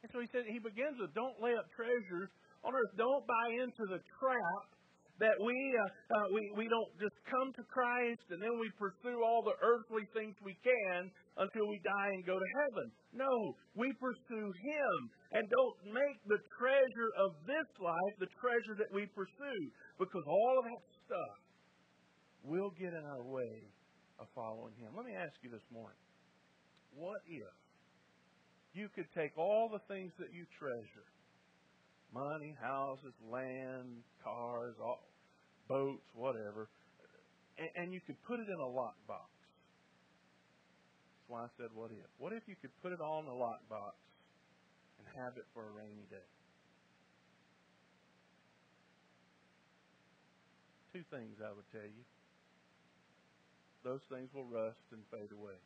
And 0.04 0.10
so 0.16 0.24
he 0.24 0.28
said, 0.32 0.48
he 0.48 0.64
begins 0.64 0.96
with, 1.00 1.12
don't 1.12 1.36
lay 1.44 1.56
up 1.60 1.68
treasures 1.76 2.32
on 2.64 2.72
earth. 2.72 2.94
Don't 2.96 3.26
buy 3.28 3.48
into 3.60 3.84
the 3.92 4.00
trap 4.20 4.68
that 5.20 5.36
we, 5.44 5.56
uh, 5.76 6.16
uh, 6.16 6.28
we, 6.32 6.42
we 6.56 6.66
don't 6.72 6.92
just 6.96 7.16
come 7.28 7.52
to 7.60 7.64
Christ 7.68 8.24
and 8.32 8.40
then 8.40 8.56
we 8.56 8.72
pursue 8.80 9.20
all 9.20 9.44
the 9.44 9.56
earthly 9.60 10.08
things 10.16 10.32
we 10.40 10.56
can 10.64 11.12
until 11.36 11.68
we 11.68 11.76
die 11.84 12.12
and 12.16 12.24
go 12.24 12.40
to 12.40 12.50
heaven. 12.64 12.88
No, 13.12 13.34
we 13.76 13.92
pursue 14.00 14.48
Him 14.48 14.96
and 15.36 15.44
don't 15.52 15.92
make 15.92 16.20
the 16.32 16.40
treasure 16.56 17.12
of 17.20 17.36
this 17.44 17.68
life 17.84 18.14
the 18.24 18.32
treasure 18.40 18.80
that 18.80 18.92
we 18.96 19.12
pursue 19.12 19.62
because 20.00 20.24
all 20.24 20.56
of 20.56 20.64
that 20.72 20.84
stuff 21.04 21.38
will 22.48 22.72
get 22.80 22.96
in 22.96 23.04
our 23.04 23.24
way 23.28 23.68
of 24.24 24.32
following 24.32 24.76
Him. 24.80 24.96
Let 24.96 25.04
me 25.04 25.20
ask 25.20 25.36
you 25.44 25.52
this 25.52 25.68
morning 25.68 26.00
what 26.96 27.20
if 27.28 27.59
you 28.74 28.88
could 28.94 29.08
take 29.16 29.38
all 29.38 29.70
the 29.72 29.82
things 29.88 30.12
that 30.20 30.34
you 30.34 30.46
treasure 30.60 31.08
money, 32.14 32.56
houses, 32.60 33.14
land, 33.30 34.02
cars, 34.24 34.74
all, 34.82 35.00
boats, 35.68 36.06
whatever, 36.14 36.70
and, 37.58 37.70
and 37.76 37.94
you 37.94 38.02
could 38.06 38.18
put 38.26 38.40
it 38.40 38.48
in 38.50 38.60
a 38.60 38.72
lockbox. 38.74 39.30
That's 41.14 41.28
why 41.28 41.46
I 41.46 41.50
said, 41.58 41.70
what 41.76 41.92
if? 41.92 42.10
What 42.18 42.34
if 42.34 42.42
you 42.48 42.56
could 42.60 42.74
put 42.82 42.92
it 42.92 43.00
all 43.00 43.22
in 43.22 43.28
a 43.28 43.38
lockbox 43.38 43.94
and 44.98 45.06
have 45.22 45.38
it 45.38 45.46
for 45.54 45.70
a 45.70 45.72
rainy 45.72 46.10
day? 46.10 46.30
Two 50.94 51.06
things 51.14 51.38
I 51.38 51.54
would 51.54 51.70
tell 51.72 51.86
you. 51.86 52.04
Those 53.84 54.02
things 54.10 54.30
will 54.34 54.50
rust 54.50 54.82
and 54.92 55.06
fade 55.12 55.32
away. 55.32 55.62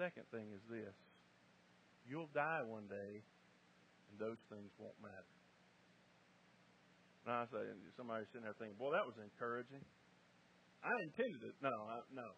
Second 0.00 0.24
thing 0.32 0.48
is 0.56 0.64
this 0.72 0.96
you'll 2.08 2.32
die 2.32 2.64
one 2.64 2.88
day, 2.88 3.20
and 4.08 4.16
those 4.16 4.40
things 4.48 4.72
won't 4.80 4.96
matter. 5.04 5.36
Now 7.28 7.44
I 7.44 7.46
say, 7.52 7.60
somebody's 8.00 8.24
sitting 8.32 8.48
there 8.48 8.56
thinking, 8.56 8.80
"Boy, 8.80 8.96
that 8.96 9.04
was 9.04 9.20
encouraging." 9.20 9.84
I 10.80 10.96
intended 11.04 11.52
it. 11.52 11.54
No, 11.60 11.68
I, 11.68 12.00
no. 12.16 12.28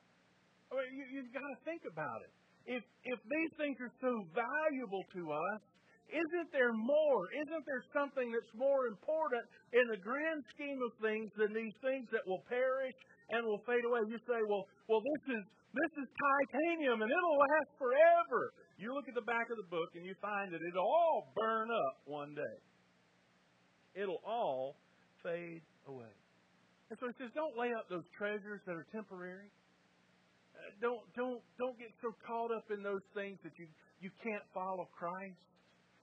I 0.75 0.83
mean, 0.83 0.91
you, 0.99 1.05
you've 1.15 1.31
got 1.31 1.47
to 1.47 1.59
think 1.63 1.87
about 1.87 2.27
it. 2.27 2.35
If 2.67 2.83
if 3.07 3.21
these 3.31 3.53
things 3.55 3.79
are 3.79 3.95
so 4.03 4.11
valuable 4.35 5.07
to 5.15 5.23
us, 5.31 5.63
isn't 6.11 6.51
there 6.51 6.75
more? 6.75 7.23
Isn't 7.47 7.63
there 7.63 7.85
something 7.95 8.35
that's 8.35 8.55
more 8.59 8.91
important 8.91 9.47
in 9.71 9.87
the 9.87 10.03
grand 10.03 10.43
scheme 10.51 10.83
of 10.83 10.91
things 10.99 11.31
than 11.39 11.55
these 11.55 11.79
things 11.79 12.11
that 12.11 12.27
will 12.27 12.43
perish 12.51 12.99
and 13.33 13.45
will 13.45 13.65
fade 13.65 13.85
away? 13.85 14.05
You 14.09 14.21
say, 14.29 14.41
well, 14.47 14.69
well, 14.89 15.01
this 15.01 15.23
is 15.37 15.43
this 15.73 15.93
is 16.05 16.07
titanium 16.13 17.01
and 17.01 17.09
it'll 17.09 17.41
last 17.41 17.71
forever. 17.81 18.53
You 18.77 18.93
look 18.93 19.09
at 19.09 19.17
the 19.17 19.25
back 19.25 19.49
of 19.49 19.57
the 19.57 19.69
book 19.73 19.97
and 19.97 20.05
you 20.05 20.13
find 20.21 20.53
that 20.53 20.61
it'll 20.61 20.85
all 20.85 21.33
burn 21.37 21.73
up 21.73 22.05
one 22.05 22.37
day 22.37 22.57
it'll 23.95 24.23
all 24.25 24.77
fade 25.23 25.63
away. 25.87 26.13
And 26.91 26.99
so 27.01 27.09
he 27.09 27.15
says, 27.17 27.33
don't 27.35 27.57
lay 27.57 27.73
up 27.73 27.89
those 27.89 28.05
treasures 28.17 28.61
that 28.67 28.77
are 28.77 28.87
temporary. 28.93 29.49
Uh, 30.53 30.61
don't 30.85 31.01
don't 31.17 31.41
don't 31.57 31.77
get 31.81 31.89
so 32.05 32.13
caught 32.21 32.53
up 32.53 32.69
in 32.69 32.85
those 32.85 33.01
things 33.17 33.41
that 33.41 33.57
you 33.57 33.65
you 34.05 34.13
can't 34.21 34.45
follow 34.53 34.85
Christ. 34.93 35.41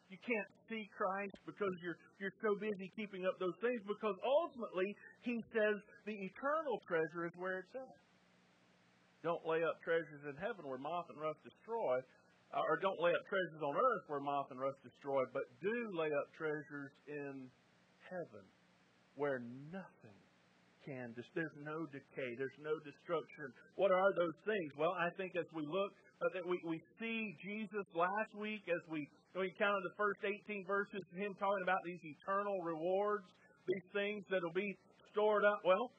You 0.10 0.18
can't 0.26 0.52
see 0.66 0.90
Christ 0.98 1.38
because 1.46 1.74
you're 1.86 1.98
you're 2.18 2.34
so 2.42 2.58
busy 2.58 2.90
keeping 2.98 3.30
up 3.30 3.38
those 3.38 3.56
things. 3.62 3.78
Because 3.86 4.18
ultimately, 4.26 4.90
he 5.22 5.38
says 5.54 5.78
the 6.10 6.18
eternal 6.18 6.82
treasure 6.90 7.30
is 7.30 7.34
where 7.38 7.62
it's 7.62 7.76
at. 7.78 8.02
Don't 9.22 9.46
lay 9.46 9.62
up 9.62 9.78
treasures 9.86 10.26
in 10.26 10.36
heaven 10.42 10.66
where 10.66 10.82
moth 10.82 11.12
and 11.14 11.20
rust 11.20 11.38
destroy, 11.46 12.02
or 12.56 12.80
don't 12.82 12.98
lay 12.98 13.12
up 13.12 13.22
treasures 13.30 13.62
on 13.62 13.76
earth 13.76 14.06
where 14.08 14.24
moth 14.24 14.50
and 14.50 14.60
rust 14.60 14.82
destroy, 14.82 15.22
but 15.30 15.46
do 15.62 15.76
lay 15.94 16.10
up 16.10 16.28
treasures 16.34 16.94
in 17.06 17.52
heaven 18.10 18.46
where 19.14 19.44
nothing 19.70 20.18
can, 20.86 21.14
there's 21.16 21.58
no 21.64 21.86
decay, 21.90 22.36
there's 22.38 22.60
no 22.62 22.76
destruction. 22.84 23.52
What 23.76 23.92
are 23.92 24.12
those 24.16 24.38
things? 24.46 24.70
Well, 24.78 24.96
I 24.96 25.10
think 25.16 25.36
as 25.36 25.48
we 25.52 25.64
look, 25.66 25.92
uh, 26.20 26.32
that 26.36 26.46
we, 26.46 26.60
we 26.68 26.80
see 27.00 27.36
Jesus 27.44 27.86
last 27.96 28.32
week 28.36 28.64
as 28.68 28.84
we, 28.92 29.08
we 29.36 29.52
counted 29.56 29.84
the 29.88 29.96
first 29.96 30.20
18 30.24 30.68
verses, 30.68 31.02
him 31.16 31.36
talking 31.40 31.64
about 31.64 31.80
these 31.86 32.02
eternal 32.04 32.60
rewards, 32.64 33.28
these 33.68 33.88
things 33.94 34.24
that 34.32 34.44
will 34.44 34.56
be 34.56 34.76
stored 35.12 35.46
up. 35.46 35.60
Well, 35.64 35.92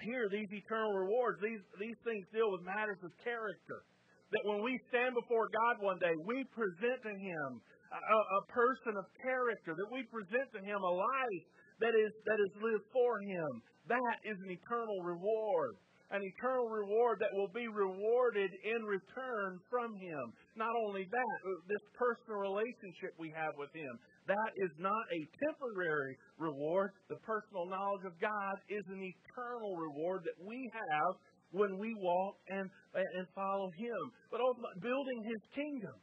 here, 0.00 0.28
these 0.32 0.48
eternal 0.48 0.92
rewards, 0.96 1.40
these, 1.40 1.60
these 1.76 1.98
things 2.04 2.24
deal 2.32 2.52
with 2.52 2.64
matters 2.64 3.00
of 3.04 3.12
character. 3.24 3.84
That 4.32 4.46
when 4.46 4.62
we 4.62 4.78
stand 4.88 5.18
before 5.18 5.50
God 5.50 5.82
one 5.82 5.98
day, 5.98 6.14
we 6.24 6.46
present 6.54 7.02
to 7.02 7.14
Him 7.18 7.60
a, 7.90 8.18
a 8.38 8.42
person 8.50 8.94
of 8.94 9.06
character, 9.18 9.74
that 9.74 9.90
we 9.90 10.06
present 10.06 10.46
to 10.54 10.60
him 10.62 10.78
a 10.78 10.94
life 10.94 11.44
that 11.82 11.94
is, 11.96 12.12
that 12.26 12.38
is 12.38 12.52
lived 12.62 12.86
for 12.94 13.18
him. 13.20 13.50
That 13.90 14.22
is 14.22 14.38
an 14.38 14.50
eternal 14.54 15.02
reward. 15.02 15.74
An 16.14 16.22
eternal 16.22 16.70
reward 16.70 17.18
that 17.22 17.34
will 17.34 17.50
be 17.50 17.66
rewarded 17.66 18.50
in 18.62 18.82
return 18.82 19.58
from 19.70 19.94
him. 19.94 20.24
Not 20.54 20.70
only 20.86 21.06
that, 21.06 21.36
this 21.66 21.82
personal 21.94 22.38
relationship 22.38 23.14
we 23.18 23.30
have 23.34 23.54
with 23.58 23.70
him. 23.74 23.90
That 24.26 24.50
is 24.62 24.74
not 24.78 25.04
a 25.10 25.20
temporary 25.50 26.18
reward. 26.38 26.90
The 27.10 27.18
personal 27.22 27.66
knowledge 27.66 28.06
of 28.06 28.14
God 28.18 28.54
is 28.70 28.82
an 28.90 29.02
eternal 29.02 29.74
reward 29.74 30.22
that 30.26 30.38
we 30.42 30.58
have 30.74 31.12
when 31.50 31.78
we 31.78 31.94
walk 31.98 32.34
and, 32.50 32.66
and 32.94 33.26
follow 33.34 33.70
him. 33.74 34.02
But 34.30 34.42
oh, 34.42 34.54
building 34.82 35.20
his 35.26 35.42
kingdom 35.54 35.98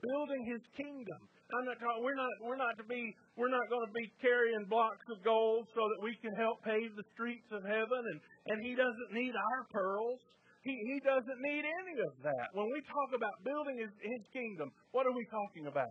building 0.00 0.42
his 0.48 0.64
kingdom. 0.76 1.20
I'm 1.50 1.66
not 1.66 1.78
talking, 1.82 2.02
we're 2.02 2.18
not 2.18 2.30
we're 2.42 2.60
not 2.60 2.74
to 2.78 2.86
be 2.86 3.14
we're 3.36 3.50
not 3.50 3.66
going 3.68 3.86
to 3.86 3.94
be 3.94 4.06
carrying 4.22 4.64
blocks 4.70 5.04
of 5.10 5.18
gold 5.24 5.66
so 5.74 5.82
that 5.90 6.00
we 6.02 6.14
can 6.22 6.34
help 6.38 6.62
pave 6.62 6.94
the 6.94 7.06
streets 7.14 7.48
of 7.50 7.62
heaven 7.66 8.02
and 8.14 8.18
and 8.46 8.56
he 8.62 8.78
doesn't 8.78 9.10
need 9.12 9.34
our 9.34 9.66
pearls. 9.70 10.20
He 10.62 10.72
he 10.72 11.00
doesn't 11.02 11.40
need 11.42 11.64
any 11.66 11.96
of 12.06 12.14
that. 12.22 12.54
When 12.54 12.70
we 12.70 12.80
talk 12.86 13.10
about 13.16 13.34
building 13.42 13.82
his, 13.82 13.90
his 13.98 14.22
kingdom, 14.32 14.70
what 14.92 15.06
are 15.06 15.14
we 15.16 15.26
talking 15.26 15.66
about? 15.66 15.90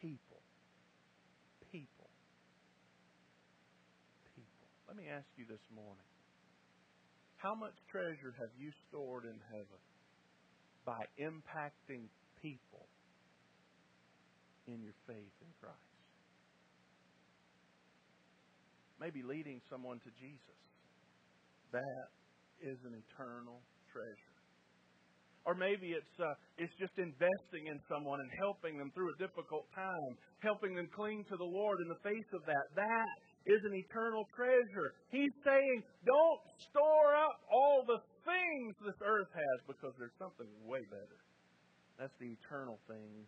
People. 0.00 0.42
People. 1.70 2.10
People. 4.34 4.66
Let 4.88 4.96
me 4.96 5.06
ask 5.06 5.26
you 5.36 5.44
this 5.46 5.62
morning. 5.74 6.17
How 7.38 7.54
much 7.54 7.74
treasure 7.90 8.34
have 8.38 8.50
you 8.58 8.70
stored 8.90 9.24
in 9.24 9.38
heaven 9.46 9.82
by 10.84 10.98
impacting 11.22 12.10
people 12.42 12.90
in 14.66 14.82
your 14.82 14.94
faith 15.06 15.34
in 15.38 15.50
Christ? 15.62 15.78
Maybe 18.98 19.22
leading 19.22 19.62
someone 19.70 20.02
to 20.02 20.10
Jesus. 20.18 20.58
That 21.70 22.10
is 22.58 22.78
an 22.82 22.98
eternal 22.98 23.62
treasure. 23.94 24.38
Or 25.46 25.54
maybe 25.54 25.94
it's 25.94 26.16
uh, 26.18 26.34
it's 26.58 26.74
just 26.76 26.92
investing 26.98 27.70
in 27.70 27.78
someone 27.86 28.18
and 28.20 28.30
helping 28.42 28.76
them 28.76 28.90
through 28.92 29.14
a 29.14 29.18
difficult 29.22 29.64
time, 29.72 30.12
helping 30.42 30.74
them 30.74 30.90
cling 30.92 31.24
to 31.30 31.36
the 31.38 31.46
Lord 31.46 31.78
in 31.80 31.88
the 31.88 32.02
face 32.02 32.30
of 32.34 32.42
that. 32.44 32.64
That 32.74 33.08
is 33.48 33.64
an 33.64 33.72
eternal 33.72 34.28
treasure. 34.36 34.92
He's 35.08 35.32
saying, 35.40 35.76
don't 36.04 36.42
store 36.68 37.16
up 37.16 37.36
all 37.48 37.82
the 37.88 38.00
things 38.28 38.76
this 38.84 39.00
earth 39.00 39.32
has 39.32 39.58
because 39.64 39.96
there's 39.96 40.16
something 40.20 40.48
way 40.68 40.84
better. 40.92 41.18
That's 41.96 42.14
the 42.20 42.36
eternal 42.36 42.78
things 42.86 43.26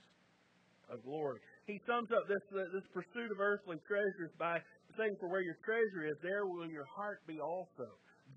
of 0.93 1.03
glory. 1.03 1.41
He 1.67 1.81
sums 1.87 2.11
up 2.11 2.27
this 2.27 2.43
uh, 2.55 2.67
this 2.75 2.87
pursuit 2.95 3.31
of 3.31 3.39
earthly 3.39 3.79
treasures 3.87 4.31
by 4.39 4.59
saying, 4.99 5.15
"For 5.19 5.31
where 5.31 5.43
your 5.43 5.59
treasure 5.63 6.07
is, 6.07 6.15
there 6.23 6.47
will 6.47 6.71
your 6.71 6.87
heart 6.87 7.23
be 7.27 7.39
also." 7.41 7.87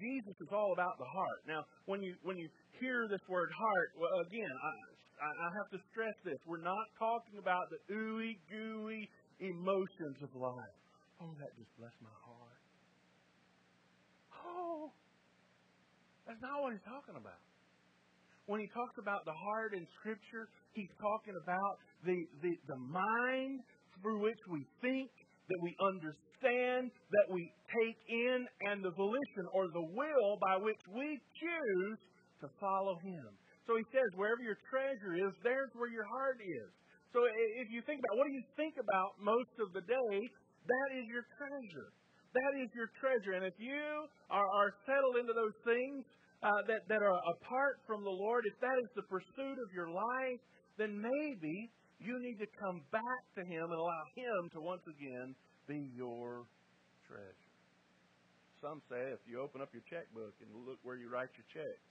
Jesus 0.02 0.34
is 0.42 0.50
all 0.50 0.74
about 0.74 0.98
the 0.98 1.06
heart. 1.06 1.42
Now, 1.46 1.62
when 1.86 2.02
you 2.02 2.16
when 2.22 2.38
you 2.38 2.50
hear 2.82 3.06
this 3.10 3.22
word 3.30 3.50
heart, 3.54 3.90
well, 3.98 4.26
again, 4.26 4.54
I 5.22 5.30
I 5.30 5.50
have 5.54 5.70
to 5.74 5.80
stress 5.94 6.18
this: 6.26 6.38
we're 6.46 6.66
not 6.66 6.86
talking 6.98 7.38
about 7.38 7.70
the 7.70 7.82
ooey 7.94 8.38
gooey 8.50 9.10
emotions 9.42 10.18
of 10.22 10.30
life. 10.34 10.83
Oh, 11.24 11.32
that 11.40 11.56
just 11.56 11.72
blessed 11.80 12.04
my 12.04 12.12
heart. 12.20 12.60
Oh, 14.44 14.92
that's 16.28 16.42
not 16.44 16.60
what 16.60 16.76
he's 16.76 16.84
talking 16.84 17.16
about. 17.16 17.40
When 18.52 18.60
he 18.60 18.68
talks 18.76 19.00
about 19.00 19.24
the 19.24 19.32
heart 19.32 19.72
in 19.72 19.88
Scripture, 20.04 20.52
he's 20.76 20.92
talking 21.00 21.40
about 21.40 21.80
the, 22.04 22.28
the, 22.44 22.52
the 22.68 22.76
mind 22.76 23.64
through 24.04 24.20
which 24.20 24.44
we 24.52 24.68
think, 24.84 25.08
that 25.48 25.60
we 25.64 25.72
understand, 25.80 26.92
that 26.92 27.28
we 27.32 27.48
take 27.72 28.00
in, 28.12 28.44
and 28.68 28.84
the 28.84 28.92
volition 28.92 29.48
or 29.56 29.72
the 29.72 29.88
will 29.96 30.36
by 30.44 30.60
which 30.60 30.84
we 30.92 31.08
choose 31.40 32.00
to 32.44 32.52
follow 32.60 33.00
him. 33.00 33.32
So 33.64 33.80
he 33.80 33.86
says, 33.96 34.12
wherever 34.20 34.44
your 34.44 34.60
treasure 34.68 35.16
is, 35.16 35.32
there's 35.40 35.72
where 35.80 35.88
your 35.88 36.04
heart 36.20 36.44
is. 36.44 36.68
So 37.16 37.24
if 37.64 37.72
you 37.72 37.80
think 37.88 38.04
about 38.04 38.20
what 38.20 38.28
do 38.28 38.36
you 38.36 38.44
think 38.60 38.76
about 38.76 39.16
most 39.24 39.56
of 39.64 39.72
the 39.72 39.86
day, 39.88 40.16
that 40.68 40.90
is 40.96 41.06
your 41.12 41.26
treasure. 41.38 41.90
That 42.34 42.54
is 42.58 42.70
your 42.74 42.90
treasure. 42.98 43.38
And 43.38 43.46
if 43.46 43.54
you 43.62 44.10
are, 44.32 44.48
are 44.48 44.72
settled 44.90 45.22
into 45.22 45.34
those 45.34 45.54
things 45.62 46.02
uh, 46.42 46.66
that, 46.68 46.88
that 46.90 47.02
are 47.06 47.20
apart 47.38 47.80
from 47.86 48.04
the 48.04 48.12
Lord, 48.12 48.44
if 48.50 48.58
that 48.60 48.78
is 48.82 48.90
the 48.96 49.06
pursuit 49.06 49.58
of 49.62 49.70
your 49.72 49.90
life, 49.94 50.42
then 50.78 50.98
maybe 50.98 51.70
you 52.02 52.18
need 52.20 52.42
to 52.42 52.50
come 52.58 52.82
back 52.92 53.24
to 53.38 53.42
Him 53.46 53.70
and 53.70 53.80
allow 53.80 54.04
Him 54.18 54.50
to 54.58 54.60
once 54.60 54.84
again 54.90 55.36
be 55.68 55.94
your 55.96 56.44
treasure. 57.06 57.54
Some 58.60 58.82
say 58.90 59.12
if 59.12 59.20
you 59.28 59.44
open 59.44 59.62
up 59.62 59.70
your 59.76 59.84
checkbook 59.92 60.34
and 60.42 60.50
look 60.66 60.80
where 60.84 60.96
you 60.96 61.12
write 61.12 61.30
your 61.36 61.48
checks, 61.52 61.86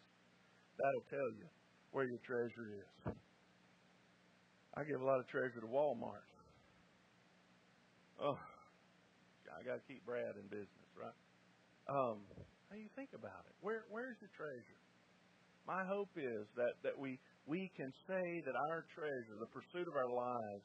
that'll 0.77 1.09
tell 1.09 1.31
you 1.39 1.47
where 1.93 2.09
your 2.09 2.21
treasure 2.25 2.67
is. 2.81 3.15
I 4.75 4.85
give 4.85 5.01
a 5.01 5.05
lot 5.05 5.21
of 5.21 5.29
treasure 5.29 5.61
to 5.61 5.69
Walmart. 5.69 6.25
Oh, 8.21 8.39
I 9.57 9.61
got 9.63 9.81
to 9.81 9.85
keep 9.89 10.05
Brad 10.05 10.35
in 10.37 10.47
business, 10.49 10.89
right? 10.97 11.17
Um, 11.91 12.25
how 12.71 12.77
you 12.79 12.89
think 12.97 13.13
about 13.13 13.45
it? 13.49 13.55
Where 13.61 13.85
where's 13.93 14.17
the 14.23 14.31
treasure? 14.33 14.81
My 15.69 15.85
hope 15.87 16.11
is 16.17 16.49
that 16.57 16.75
that 16.83 16.97
we 16.97 17.21
we 17.45 17.71
can 17.77 17.91
say 18.09 18.27
that 18.47 18.57
our 18.71 18.87
treasure, 18.95 19.37
the 19.39 19.51
pursuit 19.51 19.87
of 19.87 19.95
our 19.95 20.11
lives, 20.11 20.65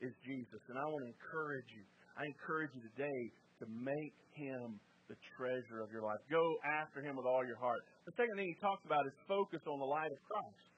is 0.00 0.12
Jesus. 0.22 0.60
And 0.70 0.76
I 0.78 0.86
want 0.86 1.02
to 1.04 1.10
encourage 1.10 1.70
you. 1.74 1.84
I 2.14 2.26
encourage 2.26 2.72
you 2.76 2.82
today 2.94 3.20
to 3.62 3.66
make 3.66 4.16
him 4.36 4.78
the 5.10 5.16
treasure 5.34 5.80
of 5.80 5.88
your 5.90 6.04
life. 6.04 6.20
Go 6.28 6.44
after 6.62 7.00
him 7.00 7.16
with 7.16 7.24
all 7.24 7.42
your 7.42 7.56
heart. 7.56 7.80
The 8.04 8.14
second 8.14 8.36
thing 8.36 8.46
he 8.46 8.60
talks 8.60 8.84
about 8.84 9.08
is 9.08 9.14
focus 9.24 9.64
on 9.64 9.80
the 9.80 9.88
light 9.88 10.12
of 10.12 10.20
Christ 10.28 10.68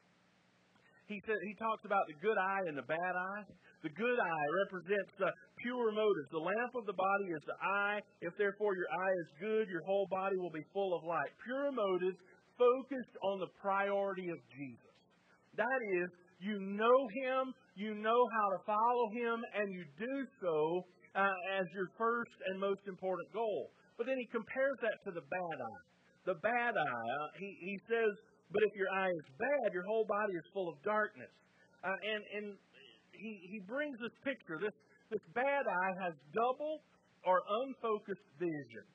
he 1.11 1.19
said 1.27 1.35
he 1.43 1.59
talks 1.59 1.83
about 1.83 2.07
the 2.07 2.15
good 2.23 2.39
eye 2.39 2.63
and 2.71 2.79
the 2.79 2.87
bad 2.87 3.15
eye. 3.19 3.43
The 3.83 3.93
good 3.97 4.19
eye 4.21 4.49
represents 4.67 5.13
the 5.17 5.33
pure 5.65 5.93
motives. 5.93 6.29
The 6.31 6.45
lamp 6.45 6.73
of 6.77 6.85
the 6.85 6.93
body 6.93 7.29
is 7.33 7.45
the 7.49 7.59
eye. 7.65 8.01
If 8.21 8.37
therefore 8.37 8.77
your 8.77 8.91
eye 8.93 9.15
is 9.25 9.29
good, 9.41 9.65
your 9.73 9.81
whole 9.89 10.07
body 10.13 10.37
will 10.37 10.53
be 10.53 10.65
full 10.73 10.93
of 10.93 11.05
light. 11.05 11.33
Pure 11.45 11.73
motives 11.73 12.21
focused 12.61 13.17
on 13.25 13.41
the 13.41 13.49
priority 13.57 14.29
of 14.29 14.39
Jesus. 14.53 14.95
That 15.57 15.81
is, 15.97 16.09
you 16.45 16.61
know 16.61 16.99
Him, 17.25 17.57
you 17.77 17.97
know 17.97 18.21
how 18.37 18.47
to 18.53 18.59
follow 18.69 19.07
Him, 19.17 19.41
and 19.57 19.73
you 19.73 19.85
do 19.97 20.15
so 20.45 20.85
uh, 21.17 21.59
as 21.59 21.65
your 21.73 21.89
first 21.97 22.37
and 22.53 22.61
most 22.61 22.85
important 22.87 23.33
goal. 23.33 23.73
But 23.97 24.09
then 24.09 24.17
he 24.17 24.29
compares 24.33 24.77
that 24.81 24.97
to 25.05 25.11
the 25.13 25.25
bad 25.29 25.57
eye. 25.61 25.85
The 26.25 26.37
bad 26.41 26.73
eye, 26.77 27.09
uh, 27.21 27.29
he, 27.37 27.49
he 27.61 27.77
says, 27.89 28.13
but 28.53 28.63
if 28.65 28.73
your 28.75 28.91
eye 28.93 29.13
is 29.13 29.27
bad, 29.39 29.73
your 29.73 29.85
whole 29.87 30.05
body 30.09 30.35
is 30.37 30.47
full 30.53 30.69
of 30.69 30.77
darkness. 30.83 31.31
Uh, 31.81 31.97
and 31.97 32.23
and 32.37 32.47
he, 33.21 33.33
he 33.53 33.59
brings 33.61 34.01
this 34.01 34.17
picture. 34.25 34.57
This, 34.57 34.75
this 35.13 35.23
bad 35.37 35.65
eye 35.69 35.95
has 36.09 36.15
double 36.33 36.81
or 37.29 37.45
unfocused 37.69 38.25
vision. 38.41 38.87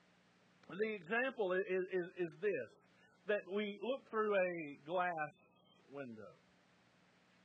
The 0.65 0.91
example 0.97 1.53
is, 1.53 1.85
is, 1.93 2.07
is 2.17 2.31
this 2.41 2.69
that 3.29 3.45
we 3.49 3.77
look 3.81 4.01
through 4.09 4.33
a 4.33 4.51
glass 4.85 5.33
window. 5.93 6.33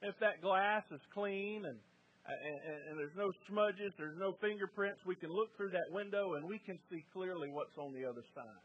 If 0.01 0.17
that 0.25 0.41
glass 0.41 0.85
is 0.89 1.01
clean 1.13 1.65
uh, 1.65 1.69
and, 1.69 2.59
and, 2.65 2.79
and 2.89 2.95
there's 2.97 3.17
no 3.17 3.29
smudges, 3.49 3.93
there's 4.01 4.17
no 4.17 4.33
fingerprints, 4.41 5.01
we 5.05 5.17
can 5.17 5.29
look 5.29 5.53
through 5.57 5.73
that 5.77 5.89
window 5.93 6.37
and 6.41 6.49
we 6.49 6.61
can 6.65 6.81
see 6.89 7.05
clearly 7.13 7.53
what's 7.53 7.77
on 7.77 7.93
the 7.93 8.09
other 8.09 8.25
side. 8.33 8.65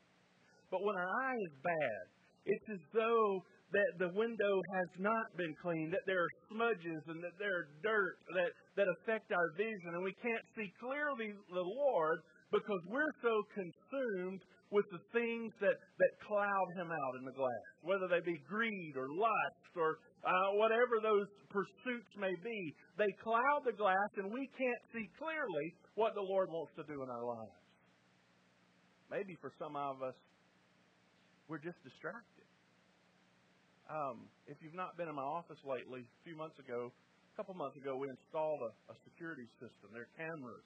But 0.71 0.83
when 0.83 0.95
our 0.95 1.11
eye 1.11 1.39
is 1.39 1.55
bad, 1.63 2.03
it's 2.45 2.67
as 2.79 2.83
though 2.93 3.43
that 3.71 3.91
the 3.97 4.11
window 4.13 4.55
has 4.77 4.89
not 4.99 5.25
been 5.37 5.55
cleaned, 5.61 5.93
that 5.93 6.05
there 6.05 6.21
are 6.21 6.33
smudges 6.51 7.01
and 7.07 7.23
that 7.23 7.35
there 7.39 7.65
are 7.65 7.67
dirt 7.81 8.17
that, 8.35 8.51
that 8.77 8.87
affect 9.01 9.31
our 9.31 9.49
vision, 9.57 9.97
and 9.97 10.03
we 10.03 10.13
can't 10.21 10.45
see 10.55 10.69
clearly 10.79 11.33
the 11.49 11.65
Lord 11.65 12.19
because 12.51 12.81
we're 12.87 13.15
so 13.21 13.33
consumed 13.57 14.41
with 14.71 14.85
the 14.91 15.01
things 15.13 15.53
that, 15.61 15.77
that 15.77 16.13
cloud 16.25 16.67
him 16.75 16.89
out 16.89 17.13
in 17.19 17.25
the 17.25 17.31
glass, 17.31 17.65
whether 17.81 18.09
they 18.09 18.21
be 18.25 18.37
greed 18.49 18.93
or 18.97 19.07
lust 19.13 19.71
or 19.77 19.97
uh, 20.25 20.49
whatever 20.57 20.99
those 21.01 21.29
pursuits 21.49 22.11
may 22.17 22.33
be. 22.43 22.59
They 22.97 23.09
cloud 23.21 23.61
the 23.63 23.77
glass, 23.77 24.09
and 24.17 24.33
we 24.33 24.49
can't 24.57 24.83
see 24.91 25.05
clearly 25.17 25.67
what 25.95 26.13
the 26.13 26.25
Lord 26.25 26.49
wants 26.49 26.73
to 26.75 26.83
do 26.83 27.03
in 27.03 27.09
our 27.09 27.23
lives. 27.23 27.61
Maybe 29.11 29.37
for 29.39 29.53
some 29.61 29.75
of 29.75 30.01
us, 30.01 30.17
we're 31.47 31.61
just 31.61 31.77
distracted. 31.85 32.34
Um, 33.85 34.25
if 34.49 34.57
you've 34.65 34.73
not 34.77 34.97
been 34.97 35.05
in 35.05 35.15
my 35.15 35.25
office 35.25 35.61
lately, 35.61 36.01
a 36.01 36.21
few 36.25 36.33
months 36.33 36.57
ago, 36.57 36.89
a 36.89 37.33
couple 37.37 37.53
months 37.53 37.77
ago, 37.77 37.93
we 37.97 38.09
installed 38.09 38.61
a, 38.65 38.71
a 38.89 38.95
security 39.05 39.45
system. 39.61 39.93
There 39.93 40.09
are 40.09 40.15
cameras 40.17 40.65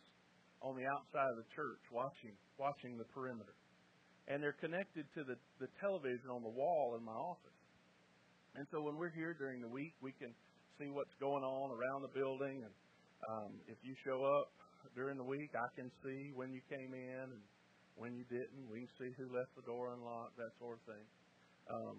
on 0.64 0.80
the 0.80 0.88
outside 0.88 1.28
of 1.36 1.38
the 1.44 1.50
church 1.52 1.84
watching 1.92 2.36
watching 2.56 2.96
the 2.96 3.08
perimeter, 3.12 3.56
and 4.32 4.40
they're 4.40 4.56
connected 4.64 5.04
to 5.20 5.28
the 5.28 5.36
the 5.60 5.68
television 5.84 6.32
on 6.32 6.44
the 6.44 6.54
wall 6.56 6.96
in 6.96 7.04
my 7.04 7.16
office. 7.16 7.60
And 8.56 8.64
so 8.72 8.82
when 8.82 8.96
we're 8.96 9.14
here 9.14 9.36
during 9.36 9.60
the 9.62 9.72
week, 9.72 9.94
we 10.00 10.16
can 10.16 10.32
see 10.80 10.88
what's 10.90 11.14
going 11.20 11.44
on 11.44 11.76
around 11.76 12.02
the 12.08 12.14
building. 12.16 12.64
And 12.64 12.74
um, 13.28 13.52
if 13.68 13.78
you 13.84 13.94
show 14.08 14.24
up 14.24 14.50
during 14.96 15.20
the 15.20 15.28
week, 15.28 15.52
I 15.54 15.70
can 15.76 15.92
see 16.02 16.32
when 16.34 16.56
you 16.56 16.64
came 16.72 16.92
in 16.96 17.36
and 17.36 17.44
when 18.00 18.16
you 18.16 18.24
didn't. 18.32 18.72
We 18.72 18.88
can 18.88 18.94
see 18.96 19.12
who 19.20 19.28
left 19.36 19.54
the 19.60 19.68
door 19.68 19.92
unlocked, 19.92 20.40
that 20.40 20.56
sort 20.58 20.80
of 20.80 20.84
thing. 20.88 21.06
Um, 21.70 21.96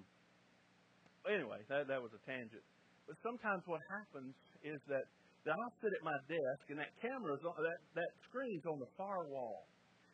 anyway, 1.29 1.61
that, 1.69 1.89
that 1.89 2.01
was 2.01 2.13
a 2.17 2.23
tangent. 2.25 2.65
But 3.05 3.17
sometimes 3.21 3.67
what 3.67 3.81
happens 3.91 4.33
is 4.63 4.79
that, 4.87 5.05
that 5.45 5.53
I'll 5.57 5.77
sit 5.83 5.93
at 5.93 6.05
my 6.05 6.17
desk 6.31 6.63
and 6.71 6.79
that 6.79 6.93
camera 7.03 7.35
is 7.35 7.43
on, 7.43 7.57
that, 7.59 7.81
that 7.99 8.11
screen's 8.31 8.65
on 8.65 8.79
the 8.79 8.91
far 8.97 9.27
wall. 9.27 9.67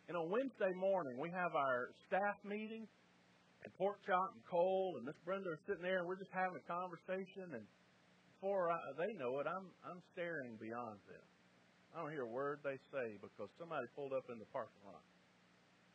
And 0.08 0.14
on 0.14 0.30
Wednesday 0.30 0.70
morning, 0.78 1.18
we 1.18 1.34
have 1.34 1.50
our 1.58 1.90
staff 2.06 2.38
meeting, 2.46 2.86
and 3.66 3.70
Pork 3.74 3.98
Chop 4.06 4.30
and 4.38 4.44
Cole 4.46 4.94
and 4.96 5.02
Miss 5.02 5.18
Brenda 5.26 5.50
are 5.50 5.62
sitting 5.66 5.82
there, 5.82 5.98
and 5.98 6.06
we're 6.06 6.18
just 6.22 6.30
having 6.30 6.54
a 6.54 6.66
conversation. 6.70 7.58
And 7.58 7.66
before 8.38 8.70
I, 8.70 8.78
they 8.94 9.10
know 9.18 9.42
it, 9.42 9.50
I'm 9.50 9.66
I'm 9.82 9.98
staring 10.14 10.54
beyond 10.62 11.02
them. 11.10 11.26
I 11.90 12.06
don't 12.06 12.14
hear 12.14 12.22
a 12.22 12.30
word 12.30 12.62
they 12.62 12.78
say 12.94 13.18
because 13.18 13.50
somebody 13.58 13.90
pulled 13.98 14.14
up 14.14 14.30
in 14.30 14.38
the 14.38 14.46
parking 14.54 14.84
lot. 14.86 15.02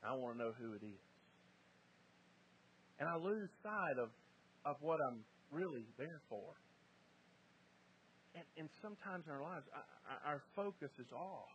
I 0.04 0.12
want 0.20 0.36
to 0.36 0.40
know 0.44 0.54
who 0.60 0.76
it 0.76 0.84
is, 0.84 1.06
and 3.00 3.08
I 3.08 3.16
lose 3.16 3.48
sight 3.64 3.96
of 4.02 4.12
of 4.66 4.76
what 4.82 5.00
I'm 5.02 5.24
really 5.52 5.86
there 5.98 6.22
for. 6.30 6.56
And, 8.36 8.48
and 8.56 8.68
sometimes 8.80 9.28
in 9.28 9.32
our 9.36 9.44
lives, 9.44 9.68
our 10.24 10.42
focus 10.56 10.92
is 11.00 11.12
off. 11.12 11.52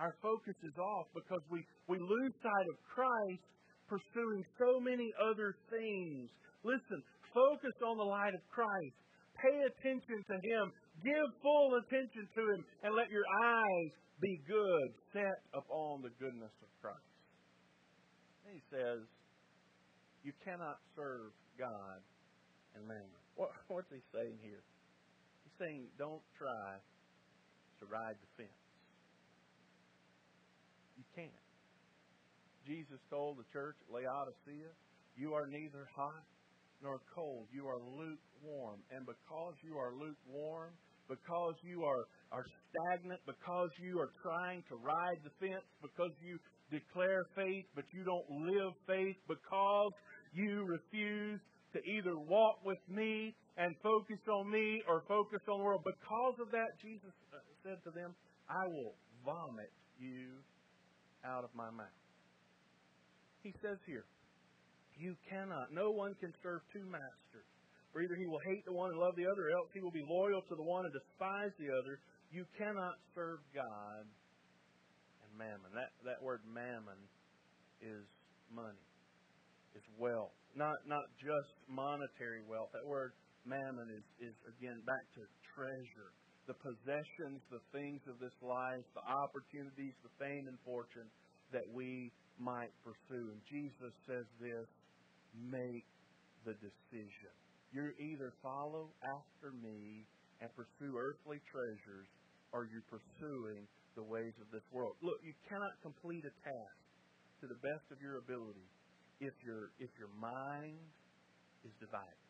Our 0.00 0.16
focus 0.20 0.56
is 0.64 0.76
off 0.76 1.08
because 1.12 1.40
we, 1.48 1.60
we 1.88 1.96
lose 2.00 2.32
sight 2.40 2.66
of 2.72 2.76
Christ 2.84 3.44
pursuing 3.88 4.44
so 4.58 4.80
many 4.80 5.08
other 5.20 5.56
things. 5.70 6.28
Listen, 6.64 7.00
focus 7.32 7.76
on 7.86 7.96
the 7.96 8.08
light 8.08 8.34
of 8.34 8.42
Christ. 8.52 8.96
Pay 9.40 9.56
attention 9.68 10.20
to 10.26 10.36
Him. 10.40 10.64
Give 11.04 11.28
full 11.44 11.76
attention 11.84 12.24
to 12.24 12.42
Him. 12.56 12.60
And 12.82 12.90
let 12.96 13.08
your 13.12 13.24
eyes 13.44 13.90
be 14.20 14.40
good, 14.48 14.88
set 15.12 15.38
upon 15.52 16.00
the 16.00 16.12
goodness 16.16 16.52
of 16.64 16.68
Christ. 16.80 17.12
And 18.44 18.56
he 18.56 18.62
says, 18.72 19.04
You 20.24 20.32
cannot 20.44 20.80
serve 20.96 21.36
God 21.58 22.00
and 22.76 22.86
mammon. 22.86 23.20
What, 23.34 23.50
what's 23.68 23.88
he 23.90 24.00
saying 24.12 24.38
here? 24.40 24.62
He's 25.44 25.56
saying, 25.58 25.88
don't 25.98 26.24
try 26.36 26.80
to 27.80 27.84
ride 27.88 28.16
the 28.20 28.30
fence. 28.36 28.62
You 30.96 31.04
can't. 31.12 31.44
Jesus 32.64 32.98
told 33.08 33.38
the 33.38 33.46
church 33.52 33.76
at 33.86 33.88
Laodicea, 33.92 34.72
You 35.14 35.34
are 35.34 35.46
neither 35.46 35.86
hot 35.94 36.24
nor 36.82 37.00
cold. 37.14 37.46
You 37.52 37.68
are 37.68 37.78
lukewarm. 37.78 38.82
And 38.90 39.06
because 39.06 39.54
you 39.62 39.78
are 39.78 39.92
lukewarm, 39.94 40.74
because 41.08 41.54
you 41.62 41.84
are, 41.86 42.04
are 42.32 42.44
stagnant, 42.68 43.20
because 43.24 43.70
you 43.78 44.00
are 44.02 44.10
trying 44.18 44.66
to 44.68 44.74
ride 44.82 45.20
the 45.22 45.30
fence, 45.38 45.64
because 45.78 46.10
you 46.18 46.38
declare 46.66 47.22
faith 47.38 47.66
but 47.78 47.86
you 47.94 48.02
don't 48.02 48.26
live 48.42 48.74
faith, 48.90 49.16
because 49.30 49.92
you 50.36 50.68
refuse 50.68 51.40
to 51.72 51.80
either 51.80 52.16
walk 52.28 52.60
with 52.64 52.80
me 52.88 53.34
and 53.56 53.72
focus 53.82 54.20
on 54.28 54.52
me 54.52 54.84
or 54.86 55.02
focus 55.08 55.40
on 55.48 55.58
the 55.60 55.64
world. 55.64 55.80
Because 55.80 56.36
of 56.44 56.52
that, 56.52 56.76
Jesus 56.84 57.16
uh, 57.32 57.40
said 57.64 57.80
to 57.84 57.90
them, 57.96 58.12
I 58.48 58.68
will 58.68 58.92
vomit 59.24 59.72
you 59.98 60.44
out 61.24 61.42
of 61.42 61.50
my 61.56 61.72
mouth. 61.72 62.00
He 63.42 63.50
says 63.64 63.80
here, 63.88 64.04
you 64.96 65.16
cannot, 65.28 65.72
no 65.72 65.90
one 65.90 66.14
can 66.20 66.32
serve 66.42 66.60
two 66.72 66.84
masters. 66.84 67.48
For 67.92 68.04
either 68.04 68.16
he 68.16 68.28
will 68.28 68.44
hate 68.52 68.64
the 68.64 68.76
one 68.76 68.92
and 68.92 69.00
love 69.00 69.16
the 69.16 69.24
other, 69.24 69.48
or 69.48 69.52
else 69.56 69.70
he 69.72 69.80
will 69.80 69.94
be 69.94 70.04
loyal 70.04 70.44
to 70.52 70.54
the 70.56 70.64
one 70.64 70.84
and 70.84 70.92
despise 70.92 71.52
the 71.56 71.72
other. 71.80 71.96
You 72.28 72.44
cannot 72.56 72.96
serve 73.16 73.40
God 73.56 74.04
and 74.04 75.30
mammon. 75.36 75.72
That, 75.72 75.96
that 76.04 76.20
word 76.20 76.44
mammon 76.44 77.00
is 77.80 78.04
money, 78.52 78.85
is 79.76 79.84
wealth 80.00 80.32
not 80.56 80.80
not 80.88 81.04
just 81.20 81.52
monetary 81.68 82.40
wealth. 82.48 82.72
That 82.72 82.88
word 82.88 83.12
mammon 83.44 83.92
is, 83.92 84.32
is 84.32 84.36
again 84.48 84.80
back 84.88 85.04
to 85.20 85.22
treasure. 85.52 86.10
The 86.48 86.56
possessions, 86.56 87.44
the 87.52 87.62
things 87.70 88.00
of 88.08 88.16
this 88.18 88.34
life, 88.40 88.86
the 88.96 89.04
opportunities, 89.04 89.92
the 90.00 90.14
fame 90.16 90.48
and 90.48 90.58
fortune 90.64 91.06
that 91.52 91.66
we 91.68 92.10
might 92.40 92.72
pursue. 92.80 93.34
And 93.34 93.40
Jesus 93.50 93.92
says 94.08 94.26
this 94.40 94.68
make 95.36 95.86
the 96.48 96.56
decision. 96.62 97.34
You 97.74 97.92
either 97.98 98.32
follow 98.40 98.94
after 99.04 99.52
me 99.52 100.06
and 100.40 100.48
pursue 100.54 100.94
earthly 100.96 101.42
treasures, 101.50 102.08
or 102.54 102.70
you're 102.70 102.86
pursuing 102.86 103.66
the 103.98 104.06
ways 104.06 104.32
of 104.38 104.46
this 104.54 104.64
world. 104.70 104.94
Look, 105.02 105.18
you 105.26 105.34
cannot 105.50 105.74
complete 105.82 106.22
a 106.22 106.34
task 106.46 106.78
to 107.42 107.50
the 107.50 107.58
best 107.58 107.84
of 107.90 107.98
your 107.98 108.22
ability 108.22 108.70
if 109.20 109.32
your 109.44 109.72
if 109.78 109.90
your 109.98 110.12
mind 110.20 110.78
is 111.64 111.72
divided. 111.80 112.22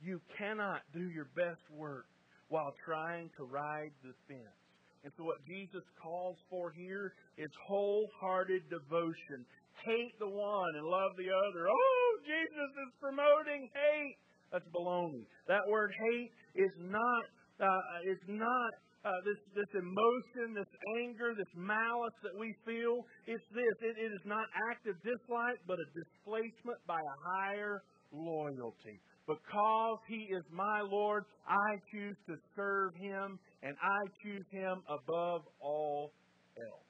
You 0.00 0.20
cannot 0.38 0.82
do 0.94 1.10
your 1.10 1.28
best 1.34 1.62
work 1.74 2.06
while 2.48 2.72
trying 2.84 3.30
to 3.36 3.44
ride 3.44 3.92
the 4.02 4.14
fence. 4.26 4.62
And 5.04 5.12
so 5.16 5.24
what 5.24 5.38
Jesus 5.46 5.82
calls 6.02 6.36
for 6.50 6.70
here 6.70 7.14
is 7.36 7.50
wholehearted 7.66 8.68
devotion. 8.70 9.46
Hate 9.84 10.14
the 10.18 10.28
one 10.28 10.72
and 10.74 10.86
love 10.86 11.14
the 11.16 11.30
other. 11.30 11.70
Oh, 11.70 12.08
Jesus 12.26 12.70
is 12.82 12.90
promoting 13.00 13.70
hate. 13.74 14.18
That's 14.50 14.66
baloney. 14.74 15.26
That 15.46 15.62
word 15.68 15.92
hate 15.94 16.30
is 16.54 16.72
not 16.78 17.24
uh, 17.60 18.10
is 18.10 18.22
not 18.26 18.72
uh, 19.08 19.24
this 19.24 19.40
this 19.56 19.72
emotion, 19.72 20.52
this 20.52 20.68
anger, 21.00 21.32
this 21.32 21.48
malice 21.56 22.18
that 22.20 22.36
we 22.36 22.52
feel. 22.68 23.08
It's 23.24 23.44
this. 23.56 23.76
It, 23.80 23.96
it 23.96 24.12
is 24.12 24.24
not 24.28 24.44
active 24.68 25.00
dislike, 25.00 25.64
but 25.64 25.80
a 25.80 25.88
displacement 25.96 26.76
by 26.84 27.00
a 27.00 27.16
higher 27.24 27.80
loyalty. 28.12 29.00
Because 29.24 30.00
he 30.08 30.28
is 30.32 30.44
my 30.52 30.80
Lord, 30.80 31.24
I 31.44 31.80
choose 31.92 32.16
to 32.28 32.36
serve 32.56 32.96
him, 32.96 33.38
and 33.62 33.76
I 33.76 34.00
choose 34.24 34.44
him 34.48 34.80
above 34.88 35.44
all 35.60 36.12
else. 36.56 36.88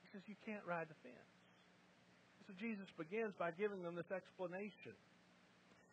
He 0.00 0.08
says, 0.12 0.24
You 0.28 0.36
can't 0.44 0.64
ride 0.64 0.88
the 0.88 0.96
fence. 1.04 1.32
So 2.48 2.56
Jesus 2.56 2.88
begins 2.96 3.32
by 3.38 3.52
giving 3.52 3.84
them 3.84 3.96
this 3.96 4.08
explanation. 4.08 4.96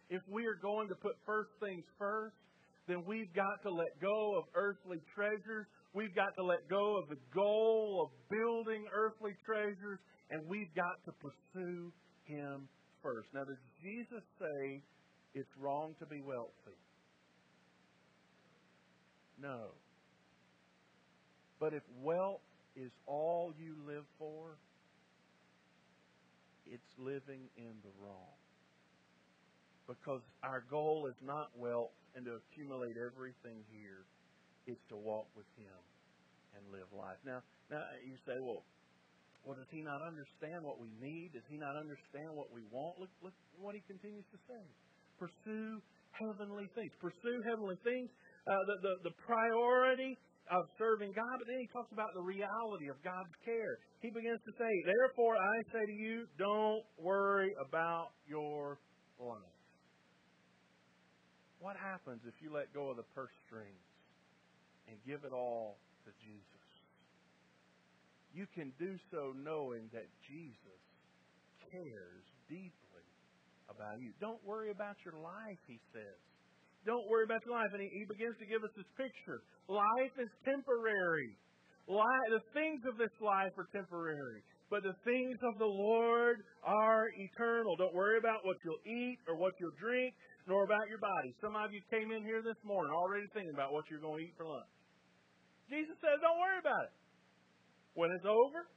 If 0.10 0.24
we 0.32 0.48
are 0.48 0.56
going 0.56 0.88
to 0.88 0.96
put 0.96 1.20
first 1.28 1.52
things 1.60 1.84
first, 2.00 2.40
then 2.88 3.04
we've 3.06 3.34
got 3.36 3.62
to 3.64 3.70
let 3.70 4.00
go 4.02 4.38
of 4.38 4.46
earthly 4.56 5.00
treasures. 5.14 5.68
We've 5.94 6.16
got 6.16 6.36
to 6.38 6.44
let 6.44 6.68
go 6.70 6.98
of 6.98 7.10
the 7.10 7.20
goal 7.34 8.08
of 8.08 8.10
building 8.30 8.86
earthly 8.94 9.36
treasures, 9.46 10.00
and 10.32 10.42
we've 10.48 10.74
got 10.76 10.96
to 11.06 11.12
pursue 11.20 11.92
Him 12.26 12.68
first. 13.04 13.28
Now, 13.34 13.44
does 13.44 13.60
Jesus 13.84 14.24
say 14.40 14.82
it's 15.34 15.52
wrong 15.60 15.96
to 16.00 16.06
be 16.06 16.22
wealthy? 16.22 16.80
No. 19.42 19.72
But 21.60 21.74
if 21.74 21.84
wealth 22.02 22.42
is 22.76 22.92
all 23.06 23.54
you 23.58 23.76
live 23.86 24.06
for, 24.18 24.58
it's 26.66 26.92
living 26.98 27.50
in 27.58 27.74
the 27.84 27.92
wrong. 28.02 28.47
Because 29.88 30.22
our 30.44 30.68
goal 30.68 31.08
is 31.08 31.16
not 31.24 31.48
wealth 31.56 31.96
and 32.16 32.28
to 32.28 32.38
accumulate 32.44 33.00
everything 33.00 33.64
here. 33.72 34.04
It's 34.68 34.84
to 34.92 35.00
walk 35.00 35.32
with 35.32 35.48
Him 35.56 35.80
and 36.52 36.62
live 36.76 36.92
life. 36.92 37.16
Now, 37.24 37.40
now 37.72 37.80
you 38.04 38.20
say, 38.28 38.36
well, 38.44 38.68
well, 39.48 39.56
does 39.56 39.72
He 39.72 39.80
not 39.80 40.04
understand 40.04 40.60
what 40.68 40.76
we 40.76 40.92
need? 41.00 41.32
Does 41.32 41.48
He 41.48 41.56
not 41.56 41.80
understand 41.80 42.36
what 42.36 42.52
we 42.52 42.68
want? 42.68 43.00
Look, 43.00 43.14
look 43.24 43.38
what 43.56 43.80
He 43.80 43.84
continues 43.88 44.28
to 44.36 44.40
say. 44.44 44.64
Pursue 45.16 45.80
heavenly 46.20 46.68
things. 46.76 46.92
Pursue 47.00 47.40
heavenly 47.48 47.80
things. 47.88 48.12
Uh, 48.44 48.60
the, 48.68 48.76
the, 48.84 48.94
the 49.12 49.16
priority 49.24 50.20
of 50.52 50.64
serving 50.80 51.12
God, 51.12 51.36
but 51.40 51.48
then 51.48 51.60
he 51.60 51.68
talks 51.76 51.92
about 51.92 52.08
the 52.16 52.24
reality 52.24 52.88
of 52.88 52.96
God's 53.04 53.36
care. 53.44 53.80
He 54.00 54.08
begins 54.08 54.40
to 54.48 54.54
say, 54.56 54.72
Therefore 54.88 55.36
I 55.36 55.56
say 55.76 55.84
to 55.84 55.96
you, 55.96 56.24
don't 56.40 56.84
worry 56.96 57.52
about 57.60 58.16
your 58.28 58.80
life. 59.20 59.57
What 61.60 61.76
happens 61.76 62.22
if 62.26 62.38
you 62.42 62.54
let 62.54 62.70
go 62.74 62.94
of 62.94 62.98
the 62.98 63.08
purse 63.18 63.34
strings 63.50 63.88
and 64.88 64.96
give 65.06 65.26
it 65.26 65.34
all 65.34 65.82
to 66.06 66.12
Jesus? 66.22 66.66
You 68.34 68.46
can 68.54 68.70
do 68.78 68.94
so 69.10 69.34
knowing 69.34 69.90
that 69.94 70.06
Jesus 70.30 70.82
cares 71.74 72.26
deeply 72.46 73.08
about 73.68 73.98
you. 74.00 74.14
Don't 74.22 74.40
worry 74.46 74.70
about 74.70 74.96
your 75.02 75.18
life, 75.18 75.62
he 75.66 75.82
says. 75.92 76.20
Don't 76.86 77.04
worry 77.10 77.26
about 77.26 77.42
your 77.44 77.58
life. 77.58 77.74
And 77.74 77.82
he, 77.82 77.90
he 77.90 78.06
begins 78.06 78.38
to 78.40 78.48
give 78.48 78.62
us 78.64 78.72
this 78.78 78.88
picture. 78.96 79.42
Life 79.68 80.16
is 80.22 80.32
temporary. 80.46 81.34
Life, 81.90 82.28
the 82.30 82.46
things 82.54 82.84
of 82.86 82.96
this 83.02 83.12
life 83.20 83.52
are 83.58 83.68
temporary. 83.74 84.46
But 84.70 84.84
the 84.84 84.96
things 85.08 85.40
of 85.42 85.58
the 85.60 85.68
Lord 85.68 86.44
are 86.64 87.08
eternal. 87.08 87.76
Don't 87.80 87.96
worry 87.96 88.20
about 88.20 88.44
what 88.44 88.60
you'll 88.64 88.84
eat 88.84 89.20
or 89.28 89.40
what 89.40 89.56
you'll 89.60 89.76
drink 89.80 90.14
nor 90.48 90.64
about 90.64 90.88
your 90.88 91.04
body. 91.04 91.36
Some 91.44 91.60
of 91.60 91.76
you 91.76 91.84
came 91.92 92.10
in 92.16 92.24
here 92.24 92.40
this 92.40 92.58
morning 92.64 92.96
already 92.96 93.28
thinking 93.36 93.52
about 93.52 93.76
what 93.76 93.84
you're 93.92 94.00
going 94.02 94.24
to 94.24 94.26
eat 94.32 94.36
for 94.40 94.48
lunch. 94.48 94.72
Jesus 95.68 96.00
says, 96.00 96.24
don't 96.24 96.40
worry 96.40 96.64
about 96.64 96.88
it. 96.88 96.96
When 98.00 98.08
it's 98.16 98.24
over, 98.24 98.72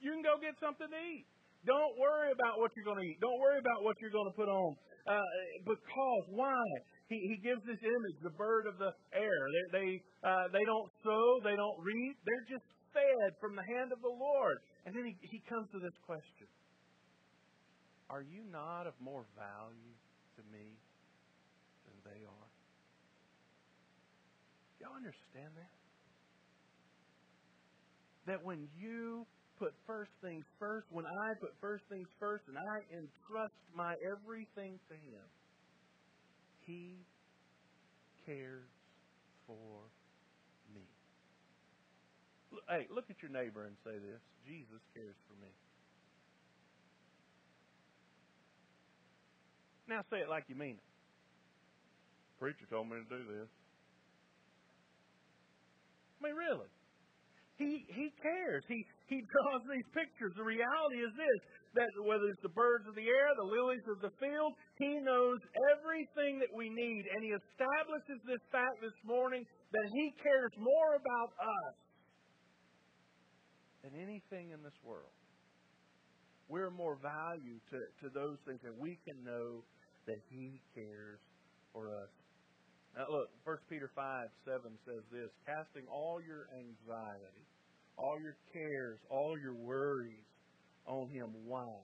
you 0.00 0.16
can 0.16 0.24
go 0.24 0.40
get 0.40 0.56
something 0.56 0.88
to 0.88 1.00
eat. 1.12 1.28
Don't 1.68 1.92
worry 2.00 2.32
about 2.32 2.56
what 2.56 2.72
you're 2.72 2.88
going 2.88 3.04
to 3.04 3.04
eat. 3.04 3.20
Don't 3.20 3.36
worry 3.36 3.60
about 3.60 3.84
what 3.84 4.00
you're 4.00 4.14
going 4.14 4.30
to 4.32 4.36
put 4.36 4.48
on. 4.48 4.72
Uh, 5.04 5.20
because 5.68 6.24
why? 6.32 6.64
He, 7.12 7.20
he 7.20 7.36
gives 7.44 7.62
this 7.68 7.78
image, 7.78 8.16
the 8.24 8.34
bird 8.34 8.66
of 8.66 8.78
the 8.78 8.90
air. 9.14 9.40
They 9.52 9.66
they, 9.78 9.88
uh, 10.26 10.46
they 10.50 10.64
don't 10.66 10.88
sow, 11.06 11.38
they 11.44 11.54
don't 11.54 11.78
reap. 11.78 12.16
They're 12.26 12.48
just 12.50 12.66
fed 12.90 13.30
from 13.38 13.54
the 13.54 13.62
hand 13.76 13.94
of 13.94 14.02
the 14.02 14.10
Lord. 14.10 14.58
And 14.86 14.94
then 14.94 15.06
he, 15.06 15.14
he 15.22 15.38
comes 15.46 15.70
to 15.70 15.78
this 15.78 15.94
question: 16.02 16.50
Are 18.10 18.22
you 18.22 18.42
not 18.50 18.90
of 18.90 18.94
more 18.98 19.26
value 19.38 19.94
to 20.38 20.42
me 20.50 20.74
they 22.06 22.22
are. 22.24 22.48
Y'all 24.80 24.96
understand 24.96 25.50
that? 25.56 25.74
That 28.26 28.44
when 28.44 28.68
you 28.78 29.26
put 29.58 29.72
first 29.86 30.10
things 30.22 30.44
first, 30.58 30.86
when 30.90 31.06
I 31.06 31.34
put 31.40 31.54
first 31.60 31.84
things 31.88 32.08
first, 32.18 32.44
and 32.48 32.58
I 32.58 32.82
entrust 32.92 33.54
my 33.74 33.94
everything 34.04 34.78
to 34.88 34.94
Him, 34.94 35.26
He 36.66 36.96
cares 38.26 38.68
for 39.46 39.86
me. 40.74 40.82
Hey, 42.68 42.86
look 42.90 43.04
at 43.10 43.16
your 43.22 43.30
neighbor 43.30 43.66
and 43.66 43.76
say 43.84 43.98
this 43.98 44.20
Jesus 44.46 44.82
cares 44.94 45.16
for 45.28 45.34
me. 45.42 45.50
Now 49.88 50.02
say 50.10 50.18
it 50.18 50.28
like 50.28 50.44
you 50.48 50.56
mean 50.56 50.74
it. 50.78 50.95
Preacher 52.38 52.66
told 52.68 52.88
me 52.88 53.00
to 53.00 53.08
do 53.08 53.22
this. 53.24 53.48
I 56.20 56.28
mean, 56.28 56.36
really. 56.36 56.68
He 57.56 57.88
he 57.88 58.12
cares. 58.20 58.64
He 58.68 58.84
he 59.08 59.24
draws 59.24 59.64
these 59.72 59.88
pictures. 59.96 60.36
The 60.36 60.44
reality 60.44 61.00
is 61.00 61.12
this 61.16 61.40
that 61.80 61.88
whether 62.04 62.28
it's 62.28 62.40
the 62.40 62.52
birds 62.52 62.84
of 62.88 62.96
the 62.96 63.04
air, 63.04 63.28
the 63.36 63.48
lilies 63.48 63.84
of 63.88 64.00
the 64.00 64.12
field, 64.16 64.52
he 64.80 64.96
knows 65.00 65.40
everything 65.76 66.40
that 66.40 66.52
we 66.52 66.68
need. 66.72 67.02
And 67.12 67.20
he 67.24 67.32
establishes 67.32 68.20
this 68.24 68.40
fact 68.48 68.80
this 68.80 68.96
morning 69.04 69.44
that 69.72 69.86
he 69.92 70.12
cares 70.20 70.52
more 70.56 70.96
about 70.96 71.30
us 71.36 71.76
than 73.84 73.92
anything 74.00 74.50
in 74.56 74.64
this 74.64 74.76
world. 74.82 75.12
We're 76.48 76.70
more 76.70 76.96
value 77.02 77.58
to, 77.70 77.78
to 78.02 78.06
those 78.14 78.38
things, 78.46 78.60
and 78.64 78.74
we 78.78 78.98
can 79.04 79.22
know 79.24 79.62
that 80.06 80.18
He 80.30 80.62
cares 80.74 81.18
for 81.72 81.90
us. 81.90 82.10
Now, 82.96 83.04
look, 83.12 83.28
1 83.44 83.56
Peter 83.68 83.90
5 83.94 84.28
7 84.44 84.60
says 84.88 85.04
this 85.12 85.28
casting 85.44 85.84
all 85.92 86.16
your 86.24 86.48
anxiety, 86.56 87.44
all 87.98 88.16
your 88.20 88.36
cares, 88.52 88.98
all 89.10 89.36
your 89.36 89.54
worries 89.54 90.24
on 90.86 91.08
Him. 91.12 91.28
Why? 91.44 91.76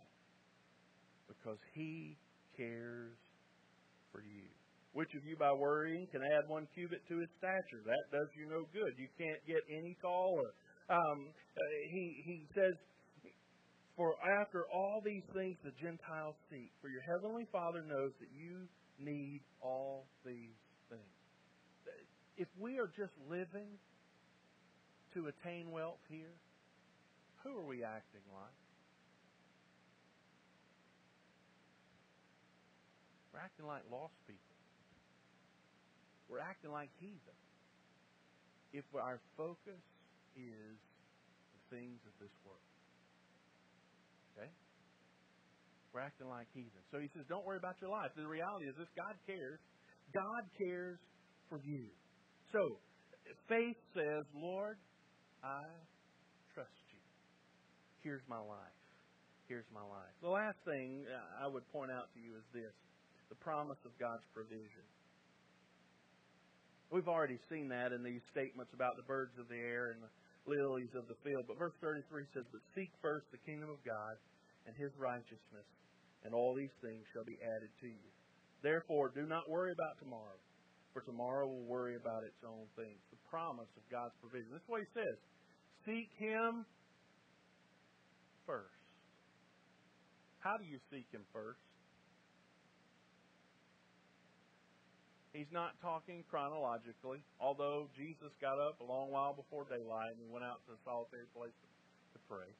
Because 1.29 1.61
He 1.75 2.17
cares 2.57 3.13
for 4.11 4.25
you. 4.25 4.49
Which 4.93 5.09
of 5.17 5.25
you, 5.25 5.37
by 5.37 5.53
worrying, 5.53 6.07
can 6.13 6.21
add 6.21 6.49
one 6.49 6.69
cubit 6.77 7.01
to 7.09 7.17
his 7.17 7.29
stature? 7.41 7.81
That 7.85 8.05
does 8.13 8.29
you 8.37 8.45
no 8.45 8.69
good. 8.77 8.93
You 9.01 9.09
can't 9.17 9.41
get 9.49 9.65
any 9.73 9.97
taller. 10.05 10.53
Um, 10.93 11.33
uh, 11.33 11.61
he, 11.89 12.21
he 12.25 12.37
says, 12.53 12.77
for 13.97 14.13
after 14.41 14.69
all 14.69 15.01
these 15.05 15.25
things 15.33 15.57
the 15.65 15.73
Gentiles 15.81 16.37
seek, 16.53 16.69
for 16.85 16.93
your 16.93 17.01
heavenly 17.09 17.49
Father 17.49 17.81
knows 17.89 18.13
that 18.21 18.29
you 18.37 18.69
need 19.01 19.41
all 19.65 20.05
these 20.29 20.53
If 22.37 22.49
we 22.59 22.79
are 22.79 22.91
just 22.97 23.13
living 23.29 23.79
to 25.15 25.29
attain 25.29 25.71
wealth 25.71 26.01
here, 26.09 26.35
who 27.45 27.57
are 27.59 27.67
we 27.67 27.85
acting 27.85 28.25
like? 28.33 28.59
We're 33.33 33.41
acting 33.41 33.67
like 33.67 33.83
lost 33.91 34.15
people. 34.27 34.57
We're 36.29 36.41
acting 36.41 36.73
like 36.73 36.89
heathen. 37.01 37.39
If 38.73 38.85
our 38.97 39.21
focus 39.37 39.85
is 40.37 40.77
the 41.53 41.77
things 41.77 42.01
of 42.09 42.15
this 42.21 42.33
world. 42.45 42.65
Okay? 44.33 44.49
We're 45.93 46.01
acting 46.01 46.29
like 46.29 46.49
heathen. 46.57 46.81
So 46.89 47.01
he 47.01 47.09
says, 47.13 47.29
don't 47.29 47.45
worry 47.45 47.61
about 47.61 47.77
your 47.81 47.93
life. 47.93 48.17
The 48.17 48.25
reality 48.25 48.65
is 48.65 48.77
this 48.81 48.89
God 48.97 49.13
cares. 49.29 49.61
God 50.11 50.45
cares 50.59 50.99
for 51.49 51.61
you. 51.65 51.87
So, 52.51 52.77
faith 53.49 53.79
says, 53.95 54.25
Lord, 54.35 54.77
I 55.43 55.63
trust 56.55 56.85
you. 56.93 57.01
Here's 58.03 58.25
my 58.29 58.41
life. 58.41 58.79
Here's 59.49 59.69
my 59.73 59.85
life. 59.85 60.15
The 60.21 60.33
last 60.33 60.59
thing 60.65 61.05
I 61.39 61.47
would 61.47 61.67
point 61.73 61.91
out 61.91 62.09
to 62.15 62.21
you 62.21 62.37
is 62.37 62.47
this 62.53 62.75
the 63.29 63.39
promise 63.41 63.81
of 63.89 63.93
God's 63.97 64.25
provision. 64.37 64.85
We've 66.93 67.09
already 67.09 67.41
seen 67.49 67.73
that 67.73 67.97
in 67.97 68.05
these 68.05 68.21
statements 68.29 68.69
about 68.77 69.01
the 69.01 69.09
birds 69.09 69.33
of 69.41 69.49
the 69.49 69.57
air 69.57 69.97
and 69.97 70.05
the 70.05 70.13
lilies 70.45 70.93
of 70.93 71.09
the 71.09 71.17
field. 71.25 71.49
But 71.49 71.57
verse 71.57 71.73
33 71.81 72.29
says, 72.37 72.45
But 72.53 72.61
seek 72.77 72.93
first 73.01 73.25
the 73.33 73.41
kingdom 73.49 73.73
of 73.73 73.81
God 73.81 74.21
and 74.69 74.77
his 74.77 74.93
righteousness, 75.01 75.69
and 76.25 76.37
all 76.37 76.53
these 76.53 76.75
things 76.85 77.01
shall 77.17 77.25
be 77.25 77.41
added 77.41 77.73
to 77.81 77.89
you. 77.89 78.11
Therefore, 78.63 79.11
do 79.11 79.27
not 79.27 79.51
worry 79.51 79.73
about 79.73 79.99
tomorrow, 79.99 80.39
for 80.95 81.03
tomorrow 81.03 81.47
will 81.47 81.67
worry 81.67 81.97
about 81.97 82.23
its 82.23 82.39
own 82.47 82.71
things. 82.77 83.03
The 83.11 83.19
promise 83.29 83.71
of 83.77 83.83
God's 83.91 84.15
provision. 84.23 84.55
This 84.55 84.63
is 84.63 84.71
what 84.71 84.81
he 84.81 84.91
says 84.95 85.19
Seek 85.85 86.09
him 86.17 86.65
first. 88.47 88.71
How 90.39 90.57
do 90.57 90.65
you 90.65 90.79
seek 90.91 91.07
him 91.11 91.23
first? 91.33 91.59
He's 95.33 95.51
not 95.51 95.81
talking 95.81 96.25
chronologically, 96.29 97.25
although 97.41 97.89
Jesus 97.97 98.31
got 98.41 98.61
up 98.61 98.79
a 98.81 98.85
long 98.85 99.11
while 99.11 99.33
before 99.33 99.65
daylight 99.65 100.21
and 100.21 100.31
went 100.31 100.45
out 100.45 100.61
to 100.69 100.77
a 100.77 100.81
solitary 100.85 101.25
place 101.35 101.57
to 102.13 102.19
pray. 102.29 102.53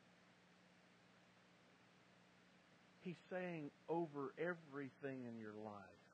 He's 3.03 3.19
saying 3.31 3.71
over 3.89 4.33
everything 4.39 5.27
in 5.27 5.39
your 5.39 5.55
life, 5.65 6.07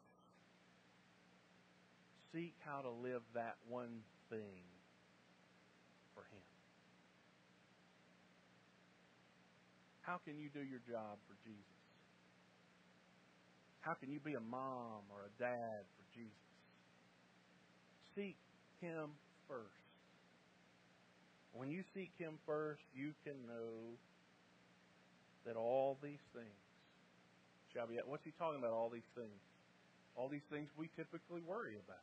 seek 2.33 2.55
how 2.65 2.81
to 2.81 2.91
live 2.91 3.23
that 3.35 3.57
one 3.69 4.01
thing 4.31 4.65
for 6.15 6.23
Him. 6.23 6.47
How 10.03 10.19
can 10.25 10.39
you 10.39 10.49
do 10.49 10.61
your 10.61 10.81
job 10.89 11.19
for 11.29 11.37
Jesus? 11.45 11.63
How 13.81 13.95
can 13.95 14.11
you 14.11 14.21
be 14.21 14.35
a 14.35 14.41
mom 14.41 15.05
or 15.11 15.29
a 15.29 15.33
dad 15.39 15.85
for 15.97 16.05
Jesus? 16.17 16.49
seek 18.19 18.37
Him 18.81 19.11
first. 19.47 19.87
When 21.53 21.71
you 21.71 21.83
seek 21.95 22.11
Him 22.19 22.39
first, 22.45 22.83
you 22.93 23.13
can 23.25 23.47
know 23.47 23.95
that 25.47 25.57
all 25.57 25.97
these 26.03 26.23
things 26.35 26.68
What's 28.07 28.25
He 28.25 28.33
talking 28.39 28.59
about? 28.59 28.73
All 28.73 28.91
these 28.91 29.07
things. 29.15 29.39
All 30.17 30.29
these 30.29 30.45
things 30.51 30.67
we 30.77 30.91
typically 30.97 31.43
worry 31.47 31.79
about. 31.79 32.03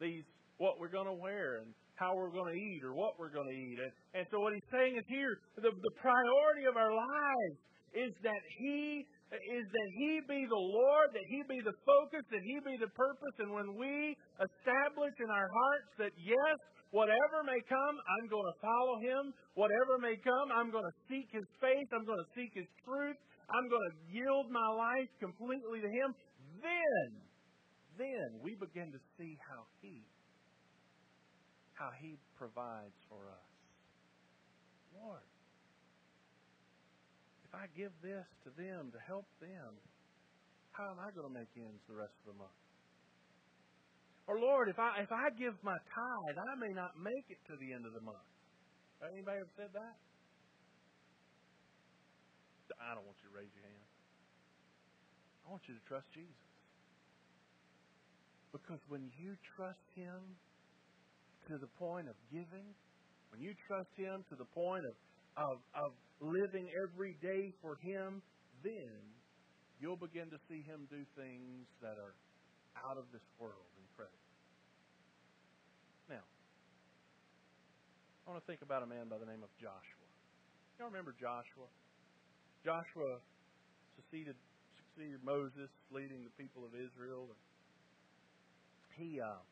These, 0.00 0.26
what 0.58 0.80
we're 0.80 0.90
going 0.90 1.06
to 1.06 1.14
wear 1.14 1.62
and 1.62 1.70
how 1.94 2.16
we're 2.16 2.34
going 2.34 2.50
to 2.50 2.58
eat 2.58 2.82
or 2.82 2.94
what 2.94 3.14
we're 3.14 3.30
going 3.30 3.46
to 3.46 3.54
eat. 3.54 3.78
And, 3.78 3.92
and 4.18 4.24
so 4.32 4.40
what 4.40 4.52
He's 4.54 4.70
saying 4.72 4.98
is 4.98 5.06
here, 5.06 5.38
the, 5.54 5.70
the 5.70 5.94
priority 6.02 6.66
of 6.66 6.74
our 6.74 6.90
lives 6.90 7.56
is 7.94 8.12
that 8.24 8.42
He 8.58 9.06
is 9.32 9.64
that 9.64 9.88
He 9.96 10.20
be 10.28 10.44
the 10.44 10.64
Lord, 10.76 11.08
that 11.16 11.24
He 11.30 11.40
be 11.48 11.60
the 11.64 11.76
focus, 11.86 12.24
that 12.28 12.44
He 12.44 12.56
be 12.66 12.76
the 12.76 12.90
purpose. 12.92 13.36
And 13.40 13.52
when 13.52 13.78
we 13.78 14.16
establish 14.36 15.14
in 15.20 15.30
our 15.30 15.48
hearts 15.48 15.90
that, 16.04 16.12
yes, 16.20 16.56
whatever 16.92 17.40
may 17.46 17.60
come, 17.64 17.94
I'm 17.96 18.28
going 18.28 18.44
to 18.44 18.56
follow 18.60 18.96
Him. 19.00 19.22
Whatever 19.54 19.96
may 20.00 20.16
come, 20.20 20.52
I'm 20.52 20.68
going 20.68 20.84
to 20.84 20.96
seek 21.08 21.28
His 21.32 21.48
face. 21.60 21.88
I'm 21.96 22.04
going 22.04 22.20
to 22.20 22.30
seek 22.36 22.52
His 22.52 22.68
truth. 22.84 23.16
I'm 23.52 23.68
going 23.68 23.84
to 23.84 23.96
yield 24.08 24.48
my 24.48 24.68
life 24.76 25.12
completely 25.20 25.80
to 25.84 25.90
Him. 25.90 26.14
Then, 26.60 27.08
then 27.98 28.28
we 28.40 28.56
begin 28.56 28.92
to 28.92 29.00
see 29.18 29.36
how 29.44 29.68
He, 29.80 30.04
how 31.76 31.92
He 32.00 32.16
provides 32.36 32.96
for 33.08 33.28
us. 33.28 33.48
Lord, 34.96 35.24
if 37.44 37.52
I 37.52 37.68
give 37.76 37.92
this 38.00 38.24
to 38.48 38.50
them 38.56 38.88
to 38.92 39.00
help 39.04 39.28
them, 39.40 39.76
how 40.72 40.88
am 40.88 41.00
I 41.00 41.12
going 41.12 41.28
to 41.28 41.34
make 41.36 41.52
ends 41.56 41.84
the 41.84 41.96
rest 41.96 42.16
of 42.24 42.32
the 42.32 42.38
month? 42.40 42.56
Or 44.24 44.38
Lord, 44.38 44.70
if 44.72 44.78
I 44.78 45.02
if 45.02 45.10
I 45.10 45.34
give 45.36 45.52
my 45.60 45.76
tithe, 45.92 46.38
I 46.38 46.54
may 46.56 46.72
not 46.72 46.94
make 46.96 47.26
it 47.28 47.42
to 47.50 47.58
the 47.58 47.74
end 47.74 47.84
of 47.84 47.92
the 47.92 48.00
month. 48.00 48.24
Anybody 49.02 49.42
ever 49.42 49.54
said 49.58 49.74
that? 49.74 49.98
I 52.82 52.94
don't 52.98 53.06
want 53.06 53.18
you 53.22 53.30
to 53.30 53.36
raise 53.38 53.52
your 53.54 53.64
hand. 53.64 53.88
I 55.46 55.50
want 55.50 55.62
you 55.70 55.74
to 55.74 55.84
trust 55.86 56.06
Jesus. 56.10 56.50
Because 58.50 58.82
when 58.90 59.08
you 59.16 59.38
trust 59.56 59.82
Him 59.94 60.36
to 61.48 61.58
the 61.58 61.70
point 61.78 62.06
of 62.10 62.16
giving, 62.30 62.68
when 63.30 63.40
you 63.40 63.54
trust 63.66 63.90
Him 63.96 64.26
to 64.28 64.36
the 64.36 64.46
point 64.52 64.84
of, 64.84 64.94
of, 65.38 65.56
of 65.74 65.90
living 66.20 66.68
every 66.76 67.16
day 67.22 67.54
for 67.64 67.80
Him, 67.80 68.20
then 68.62 69.00
you'll 69.80 69.98
begin 69.98 70.28
to 70.30 70.38
see 70.46 70.62
Him 70.62 70.86
do 70.90 71.00
things 71.16 71.66
that 71.80 71.96
are 71.98 72.14
out 72.86 72.98
of 72.98 73.08
this 73.10 73.24
world 73.40 73.66
incredible. 73.80 74.30
Now, 76.08 76.24
I 78.26 78.30
want 78.30 78.42
to 78.42 78.46
think 78.46 78.62
about 78.62 78.82
a 78.82 78.88
man 78.88 79.08
by 79.08 79.18
the 79.18 79.26
name 79.26 79.42
of 79.42 79.50
Joshua. 79.58 80.06
Y'all 80.78 80.88
remember 80.88 81.14
Joshua? 81.18 81.66
Joshua 82.64 83.18
succeeded 83.98 84.38
succeeded 84.78 85.20
Moses 85.24 85.70
leading 85.90 86.22
the 86.22 86.34
people 86.38 86.62
of 86.62 86.72
Israel. 86.76 87.30
He 88.94 89.18
uh, 89.18 89.42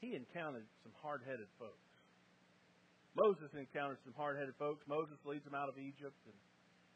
he 0.00 0.16
encountered 0.16 0.66
some 0.82 0.92
hard-headed 1.00 1.48
folks. 1.60 1.90
Moses 3.16 3.50
encounters 3.52 3.98
some 4.06 4.14
hard 4.14 4.38
headed 4.38 4.54
folks. 4.56 4.80
Moses 4.86 5.18
leads 5.26 5.44
them 5.44 5.54
out 5.54 5.68
of 5.68 5.76
Egypt, 5.76 6.16
and 6.30 6.38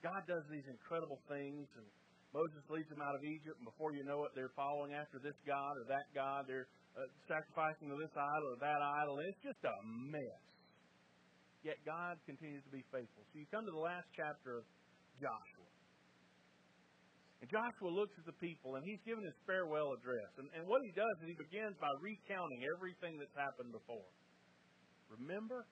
God 0.01 0.23
does 0.31 0.47
these 0.47 0.65
incredible 0.71 1.19
things. 1.27 1.67
And 1.75 1.87
Moses 2.31 2.63
leads 2.71 2.89
them 2.89 3.03
out 3.03 3.15
of 3.19 3.23
Egypt, 3.23 3.59
and 3.59 3.67
before 3.67 3.93
you 3.95 4.07
know 4.07 4.23
it, 4.27 4.33
they're 4.35 4.55
following 4.55 4.95
after 4.95 5.19
this 5.19 5.35
God 5.47 5.75
or 5.79 5.87
that 5.91 6.07
God. 6.15 6.47
They're 6.47 6.71
uh, 6.95 7.07
sacrificing 7.27 7.91
to 7.91 7.97
this 7.99 8.15
idol 8.15 8.55
or 8.55 8.59
that 8.63 8.81
idol. 9.03 9.19
It's 9.27 9.43
just 9.43 9.63
a 9.67 9.75
mess. 9.85 10.43
Yet 11.67 11.81
God 11.83 12.21
continues 12.29 12.63
to 12.69 12.73
be 12.73 12.85
faithful. 12.93 13.25
So 13.33 13.35
you 13.41 13.49
come 13.51 13.65
to 13.65 13.75
the 13.75 13.85
last 13.85 14.07
chapter 14.15 14.61
of 14.61 14.65
Joshua. 15.21 15.69
And 17.45 17.51
Joshua 17.53 17.93
looks 17.93 18.17
at 18.17 18.25
the 18.25 18.39
people, 18.41 18.81
and 18.81 18.83
he's 18.89 19.03
given 19.05 19.21
his 19.21 19.37
farewell 19.45 19.93
address. 19.93 20.33
And, 20.41 20.49
and 20.57 20.65
what 20.65 20.81
he 20.81 20.93
does 20.97 21.13
is 21.21 21.29
he 21.29 21.37
begins 21.37 21.77
by 21.77 21.93
recounting 22.01 22.65
everything 22.73 23.21
that's 23.21 23.37
happened 23.37 23.69
before. 23.69 24.09
Remember 25.13 25.69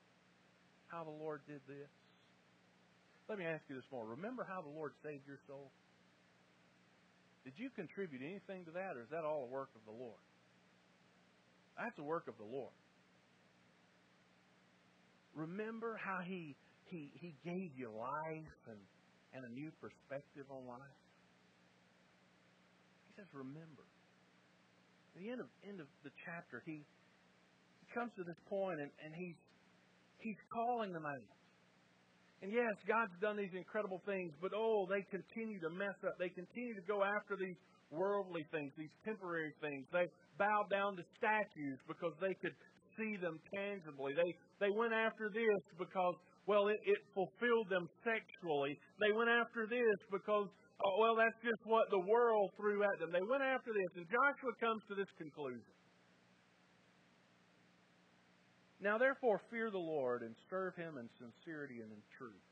how 0.92 1.02
the 1.02 1.16
Lord 1.16 1.40
did 1.48 1.64
this? 1.64 1.88
Let 3.28 3.40
me 3.40 3.48
ask 3.48 3.64
you 3.72 3.81
this 3.81 3.88
more. 3.88 4.05
Remember 4.05 4.44
how 4.44 4.61
the 4.61 4.68
Lord 4.68 4.92
saved 5.00 5.24
your 5.24 5.40
soul? 5.48 5.72
Did 7.44 7.55
you 7.57 7.70
contribute 7.74 8.20
anything 8.20 8.68
to 8.68 8.72
that, 8.76 8.94
or 8.94 9.02
is 9.02 9.11
that 9.11 9.24
all 9.24 9.48
a 9.48 9.50
work 9.50 9.70
of 9.74 9.83
the 9.88 9.96
Lord? 9.96 10.20
That's 11.81 11.98
a 11.98 12.05
work 12.05 12.28
of 12.28 12.37
the 12.37 12.44
Lord. 12.44 12.76
Remember 15.35 15.96
how 15.96 16.20
He 16.20 16.55
He 16.85 17.11
He 17.16 17.35
gave 17.42 17.72
you 17.74 17.88
life 17.88 18.61
and, 18.68 18.78
and 19.33 19.45
a 19.45 19.53
new 19.53 19.73
perspective 19.81 20.47
on 20.53 20.68
life? 20.68 21.01
He 23.09 23.21
says, 23.21 23.29
remember. 23.33 23.85
At 25.12 25.21
the 25.21 25.29
end 25.29 25.40
of 25.45 25.49
end 25.64 25.81
of 25.81 25.88
the 26.05 26.12
chapter, 26.25 26.64
he, 26.64 26.81
he 26.81 27.87
comes 27.92 28.12
to 28.16 28.25
this 28.25 28.40
point 28.49 28.81
and, 28.81 28.88
and 29.05 29.12
he's 29.12 29.37
He's 30.23 30.38
calling 30.55 30.95
them 30.95 31.05
out. 31.05 31.31
And 32.42 32.51
yes, 32.51 32.75
God's 32.87 33.14
done 33.23 33.38
these 33.38 33.55
incredible 33.55 34.03
things, 34.07 34.35
but 34.42 34.51
oh, 34.55 34.87
they 34.90 35.03
continue 35.11 35.59
to 35.62 35.71
mess 35.71 35.95
up. 36.07 36.18
They 36.18 36.31
continue 36.31 36.75
to 36.75 36.87
go 36.87 37.03
after 37.03 37.38
these 37.38 37.59
worldly 37.90 38.42
things, 38.51 38.75
these 38.75 38.95
temporary 39.07 39.55
things. 39.62 39.87
They 39.95 40.07
bow 40.38 40.66
down 40.71 40.99
to 40.99 41.05
statues 41.18 41.79
because 41.87 42.14
they 42.18 42.35
could 42.42 42.55
see 42.99 43.14
them 43.18 43.38
tangibly. 43.55 44.14
They 44.14 44.31
they 44.59 44.71
went 44.75 44.95
after 44.95 45.31
this 45.31 45.62
because 45.79 46.18
well, 46.46 46.68
it, 46.68 46.81
it 46.83 46.98
fulfilled 47.14 47.70
them 47.70 47.87
sexually. 48.02 48.78
They 48.98 49.14
went 49.14 49.31
after 49.31 49.66
this 49.66 49.98
because 50.11 50.50
oh, 50.83 50.94
well, 50.98 51.14
that's 51.14 51.38
just 51.42 51.62
what 51.64 51.87
the 51.90 52.02
world 52.02 52.50
threw 52.59 52.83
at 52.83 52.98
them. 52.98 53.14
They 53.14 53.22
went 53.22 53.42
after 53.42 53.70
this, 53.70 53.90
and 53.94 54.07
Joshua 54.11 54.52
comes 54.59 54.83
to 54.90 54.94
this 54.98 55.11
conclusion. 55.18 55.72
Now 58.83 58.98
therefore 58.98 59.40
fear 59.50 59.70
the 59.70 59.78
Lord 59.78 60.22
and 60.22 60.35
serve 60.50 60.74
him 60.74 60.98
in 60.98 61.07
sincerity 61.14 61.78
and 61.78 61.92
in 61.94 62.02
truth. 62.18 62.46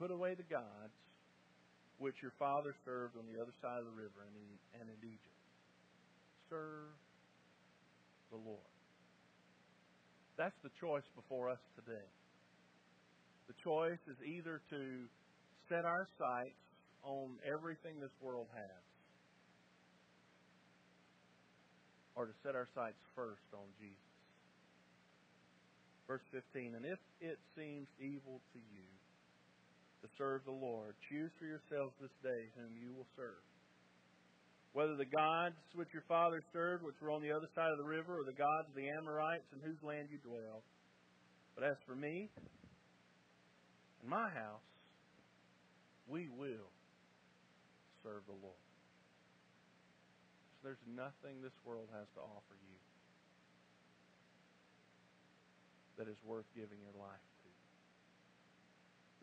Put 0.00 0.10
away 0.10 0.32
the 0.32 0.48
gods 0.48 0.96
which 2.00 2.16
your 2.24 2.32
father 2.40 2.72
served 2.88 3.20
on 3.20 3.28
the 3.28 3.36
other 3.36 3.52
side 3.60 3.76
of 3.76 3.84
the 3.84 3.92
river 3.92 4.24
and 4.24 4.32
in, 4.32 4.80
and 4.80 4.88
in 4.88 5.00
Egypt. 5.04 5.44
Serve 6.48 6.96
the 8.32 8.40
Lord. 8.40 8.72
That's 10.38 10.56
the 10.64 10.72
choice 10.80 11.04
before 11.14 11.50
us 11.50 11.60
today. 11.76 12.08
The 13.50 13.58
choice 13.66 13.98
is 14.06 14.14
either 14.22 14.62
to 14.70 14.82
set 15.66 15.82
our 15.82 16.06
sights 16.14 16.62
on 17.02 17.34
everything 17.42 17.98
this 17.98 18.14
world 18.22 18.46
has 18.54 18.84
or 22.14 22.30
to 22.30 22.34
set 22.46 22.54
our 22.54 22.70
sights 22.78 23.02
first 23.18 23.42
on 23.50 23.66
Jesus. 23.82 24.14
Verse 26.06 26.22
15, 26.30 26.78
and 26.78 26.86
if 26.86 27.02
it 27.18 27.42
seems 27.58 27.90
evil 27.98 28.38
to 28.54 28.62
you 28.70 28.86
to 30.02 30.06
serve 30.14 30.46
the 30.46 30.54
Lord, 30.54 30.94
choose 31.10 31.34
for 31.34 31.50
yourselves 31.50 31.98
this 31.98 32.14
day 32.22 32.54
whom 32.54 32.70
you 32.78 32.94
will 32.94 33.10
serve. 33.18 33.42
Whether 34.78 34.94
the 34.94 35.10
gods 35.10 35.58
which 35.74 35.90
your 35.90 36.06
fathers 36.06 36.46
served, 36.54 36.86
which 36.86 37.02
were 37.02 37.10
on 37.10 37.18
the 37.18 37.34
other 37.34 37.50
side 37.58 37.74
of 37.74 37.82
the 37.82 37.90
river, 37.90 38.14
or 38.14 38.22
the 38.22 38.38
gods 38.38 38.70
of 38.70 38.78
the 38.78 38.86
Amorites 38.94 39.50
in 39.50 39.58
whose 39.58 39.82
land 39.82 40.06
you 40.06 40.22
dwell. 40.22 40.62
But 41.58 41.66
as 41.66 41.74
for 41.82 41.98
me 41.98 42.30
and 44.00 44.10
my 44.10 44.28
house, 44.28 44.64
we 46.08 46.28
will 46.28 46.72
serve 48.02 48.24
the 48.26 48.38
Lord. 48.40 48.64
So 50.60 50.68
there's 50.68 50.84
nothing 50.88 51.40
this 51.40 51.56
world 51.64 51.88
has 51.92 52.08
to 52.16 52.20
offer 52.20 52.56
you 52.56 52.76
that 56.00 56.08
is 56.08 56.16
worth 56.24 56.48
giving 56.56 56.80
your 56.80 56.96
life 56.96 57.28
to. 57.44 57.48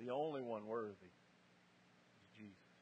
The 0.05 0.13
only 0.13 0.41
one 0.45 0.69
worthy 0.69 1.09
is 1.09 2.27
Jesus. 2.37 2.77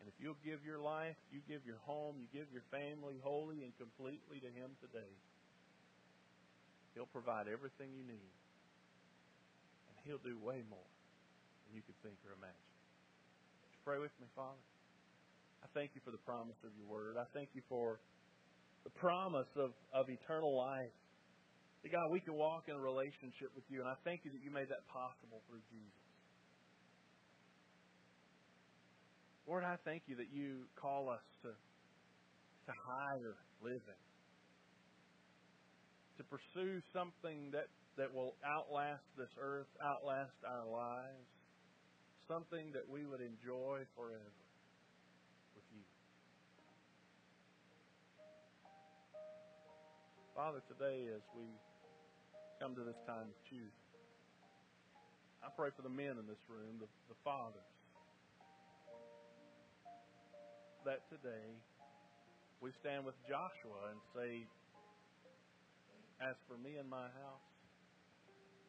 And 0.00 0.08
if 0.08 0.16
you'll 0.16 0.40
give 0.40 0.64
your 0.64 0.80
life, 0.80 1.16
you 1.28 1.44
give 1.44 1.60
your 1.68 1.76
home, 1.84 2.16
you 2.16 2.28
give 2.32 2.48
your 2.48 2.64
family 2.72 3.20
wholly 3.20 3.68
and 3.68 3.76
completely 3.76 4.40
to 4.40 4.48
Him 4.48 4.72
today, 4.80 5.12
He'll 6.96 7.12
provide 7.12 7.52
everything 7.52 7.92
you 7.92 8.04
need. 8.08 8.39
He'll 10.04 10.22
do 10.22 10.36
way 10.40 10.64
more 10.68 10.90
than 11.66 11.76
you 11.76 11.82
could 11.84 11.98
think 12.02 12.16
or 12.24 12.34
imagine. 12.34 12.70
Would 13.62 13.72
you 13.72 13.82
pray 13.84 13.98
with 14.00 14.14
me, 14.20 14.26
Father? 14.34 14.60
I 15.60 15.68
thank 15.76 15.92
you 15.92 16.00
for 16.04 16.10
the 16.10 16.22
promise 16.24 16.56
of 16.64 16.72
your 16.74 16.88
word. 16.88 17.20
I 17.20 17.28
thank 17.36 17.52
you 17.52 17.62
for 17.68 18.00
the 18.84 18.94
promise 18.96 19.50
of, 19.60 19.76
of 19.92 20.08
eternal 20.08 20.56
life. 20.56 20.96
That 21.84 21.92
God, 21.92 22.08
we 22.12 22.20
can 22.20 22.36
walk 22.36 22.68
in 22.68 22.76
a 22.76 22.80
relationship 22.80 23.52
with 23.56 23.64
you, 23.68 23.80
and 23.80 23.88
I 23.88 23.96
thank 24.04 24.24
you 24.24 24.32
that 24.32 24.42
you 24.44 24.52
made 24.52 24.68
that 24.68 24.84
possible 24.88 25.40
through 25.48 25.64
Jesus. 25.72 26.00
Lord, 29.48 29.64
I 29.64 29.76
thank 29.84 30.04
you 30.06 30.14
that 30.16 30.28
you 30.30 30.68
call 30.76 31.08
us 31.08 31.24
to, 31.42 31.50
to 31.50 32.72
higher 32.86 33.34
living, 33.64 34.02
to 36.18 36.22
pursue 36.28 36.84
something 36.92 37.50
that, 37.50 37.66
that 38.00 38.08
will 38.16 38.32
outlast 38.40 39.04
this 39.20 39.28
earth, 39.36 39.68
outlast 39.84 40.32
our 40.48 40.64
lives, 40.64 41.28
something 42.24 42.72
that 42.72 42.88
we 42.88 43.04
would 43.04 43.20
enjoy 43.20 43.84
forever 43.92 44.40
with 45.52 45.68
you. 45.68 45.84
Father, 50.32 50.64
today 50.64 51.12
as 51.12 51.20
we 51.36 51.44
come 52.56 52.72
to 52.72 52.88
this 52.88 52.96
time 53.04 53.28
of 53.28 53.36
choosing, 53.44 53.84
I 55.44 55.52
pray 55.52 55.68
for 55.76 55.82
the 55.84 55.92
men 55.92 56.16
in 56.16 56.24
this 56.24 56.40
room, 56.48 56.80
the, 56.80 56.88
the 57.12 57.18
fathers, 57.20 57.68
that 60.88 61.04
today 61.12 61.52
we 62.64 62.72
stand 62.80 63.04
with 63.04 63.20
Joshua 63.28 63.92
and 63.92 64.00
say, 64.16 64.48
As 66.24 66.36
for 66.48 66.56
me 66.56 66.80
and 66.80 66.88
my 66.88 67.12
house, 67.12 67.49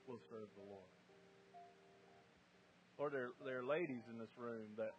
we'll 0.07 0.23
serve 0.29 0.49
the 0.57 0.65
Lord. 0.65 0.91
Lord, 2.99 3.13
there, 3.13 3.31
there 3.41 3.59
are 3.61 3.67
ladies 3.67 4.05
in 4.13 4.21
this 4.21 4.31
room 4.37 4.77
that, 4.77 4.93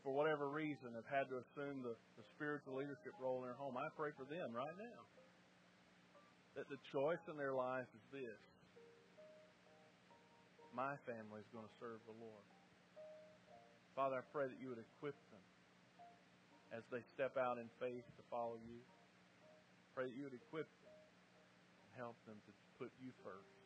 for 0.00 0.16
whatever 0.16 0.48
reason, 0.48 0.96
have 0.96 1.08
had 1.08 1.28
to 1.28 1.44
assume 1.44 1.84
the, 1.84 1.92
the 2.16 2.24
spiritual 2.36 2.80
leadership 2.80 3.12
role 3.20 3.44
in 3.44 3.52
their 3.52 3.58
home. 3.60 3.76
I 3.76 3.92
pray 3.92 4.16
for 4.16 4.24
them 4.24 4.56
right 4.56 4.72
now 4.80 5.00
that 6.56 6.66
the 6.72 6.80
choice 6.90 7.20
in 7.30 7.36
their 7.36 7.54
life 7.54 7.86
is 7.94 8.24
this 8.24 8.42
my 10.74 10.94
family 11.02 11.42
is 11.42 11.50
going 11.50 11.66
to 11.66 11.76
serve 11.82 11.98
the 12.06 12.14
Lord. 12.16 12.46
Father, 13.98 14.22
I 14.22 14.24
pray 14.30 14.46
that 14.46 14.58
you 14.62 14.70
would 14.70 14.78
equip 14.78 15.18
them 15.34 15.44
as 16.70 16.86
they 16.94 17.02
step 17.12 17.34
out 17.34 17.58
in 17.58 17.66
faith 17.82 18.06
to 18.06 18.22
follow 18.30 18.54
you. 18.62 18.78
Pray 19.98 20.06
that 20.06 20.14
you 20.14 20.24
would 20.24 20.38
equip 20.38 20.70
them 20.80 20.96
and 21.84 21.90
help 21.98 22.16
them 22.24 22.38
to 22.46 22.52
put 22.78 22.94
you 23.02 23.10
first. 23.26 23.59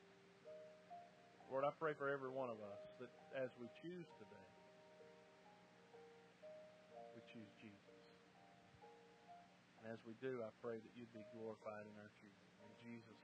Lord, 1.55 1.71
I 1.71 1.71
pray 1.79 1.95
for 1.95 2.11
every 2.11 2.35
one 2.35 2.51
of 2.51 2.59
us 2.59 2.83
that 2.99 3.14
as 3.38 3.47
we 3.62 3.71
choose 3.79 4.11
today, 4.19 4.49
we 7.14 7.23
choose 7.31 7.47
Jesus. 7.62 7.95
And 9.79 9.95
as 9.95 10.03
we 10.03 10.19
do, 10.19 10.43
I 10.43 10.51
pray 10.59 10.83
that 10.83 10.93
you'd 10.99 11.14
be 11.14 11.23
glorified 11.31 11.87
in 11.87 11.95
our 11.95 12.11
choosing. 12.19 12.51
In 12.59 12.75
Jesus' 12.83 13.23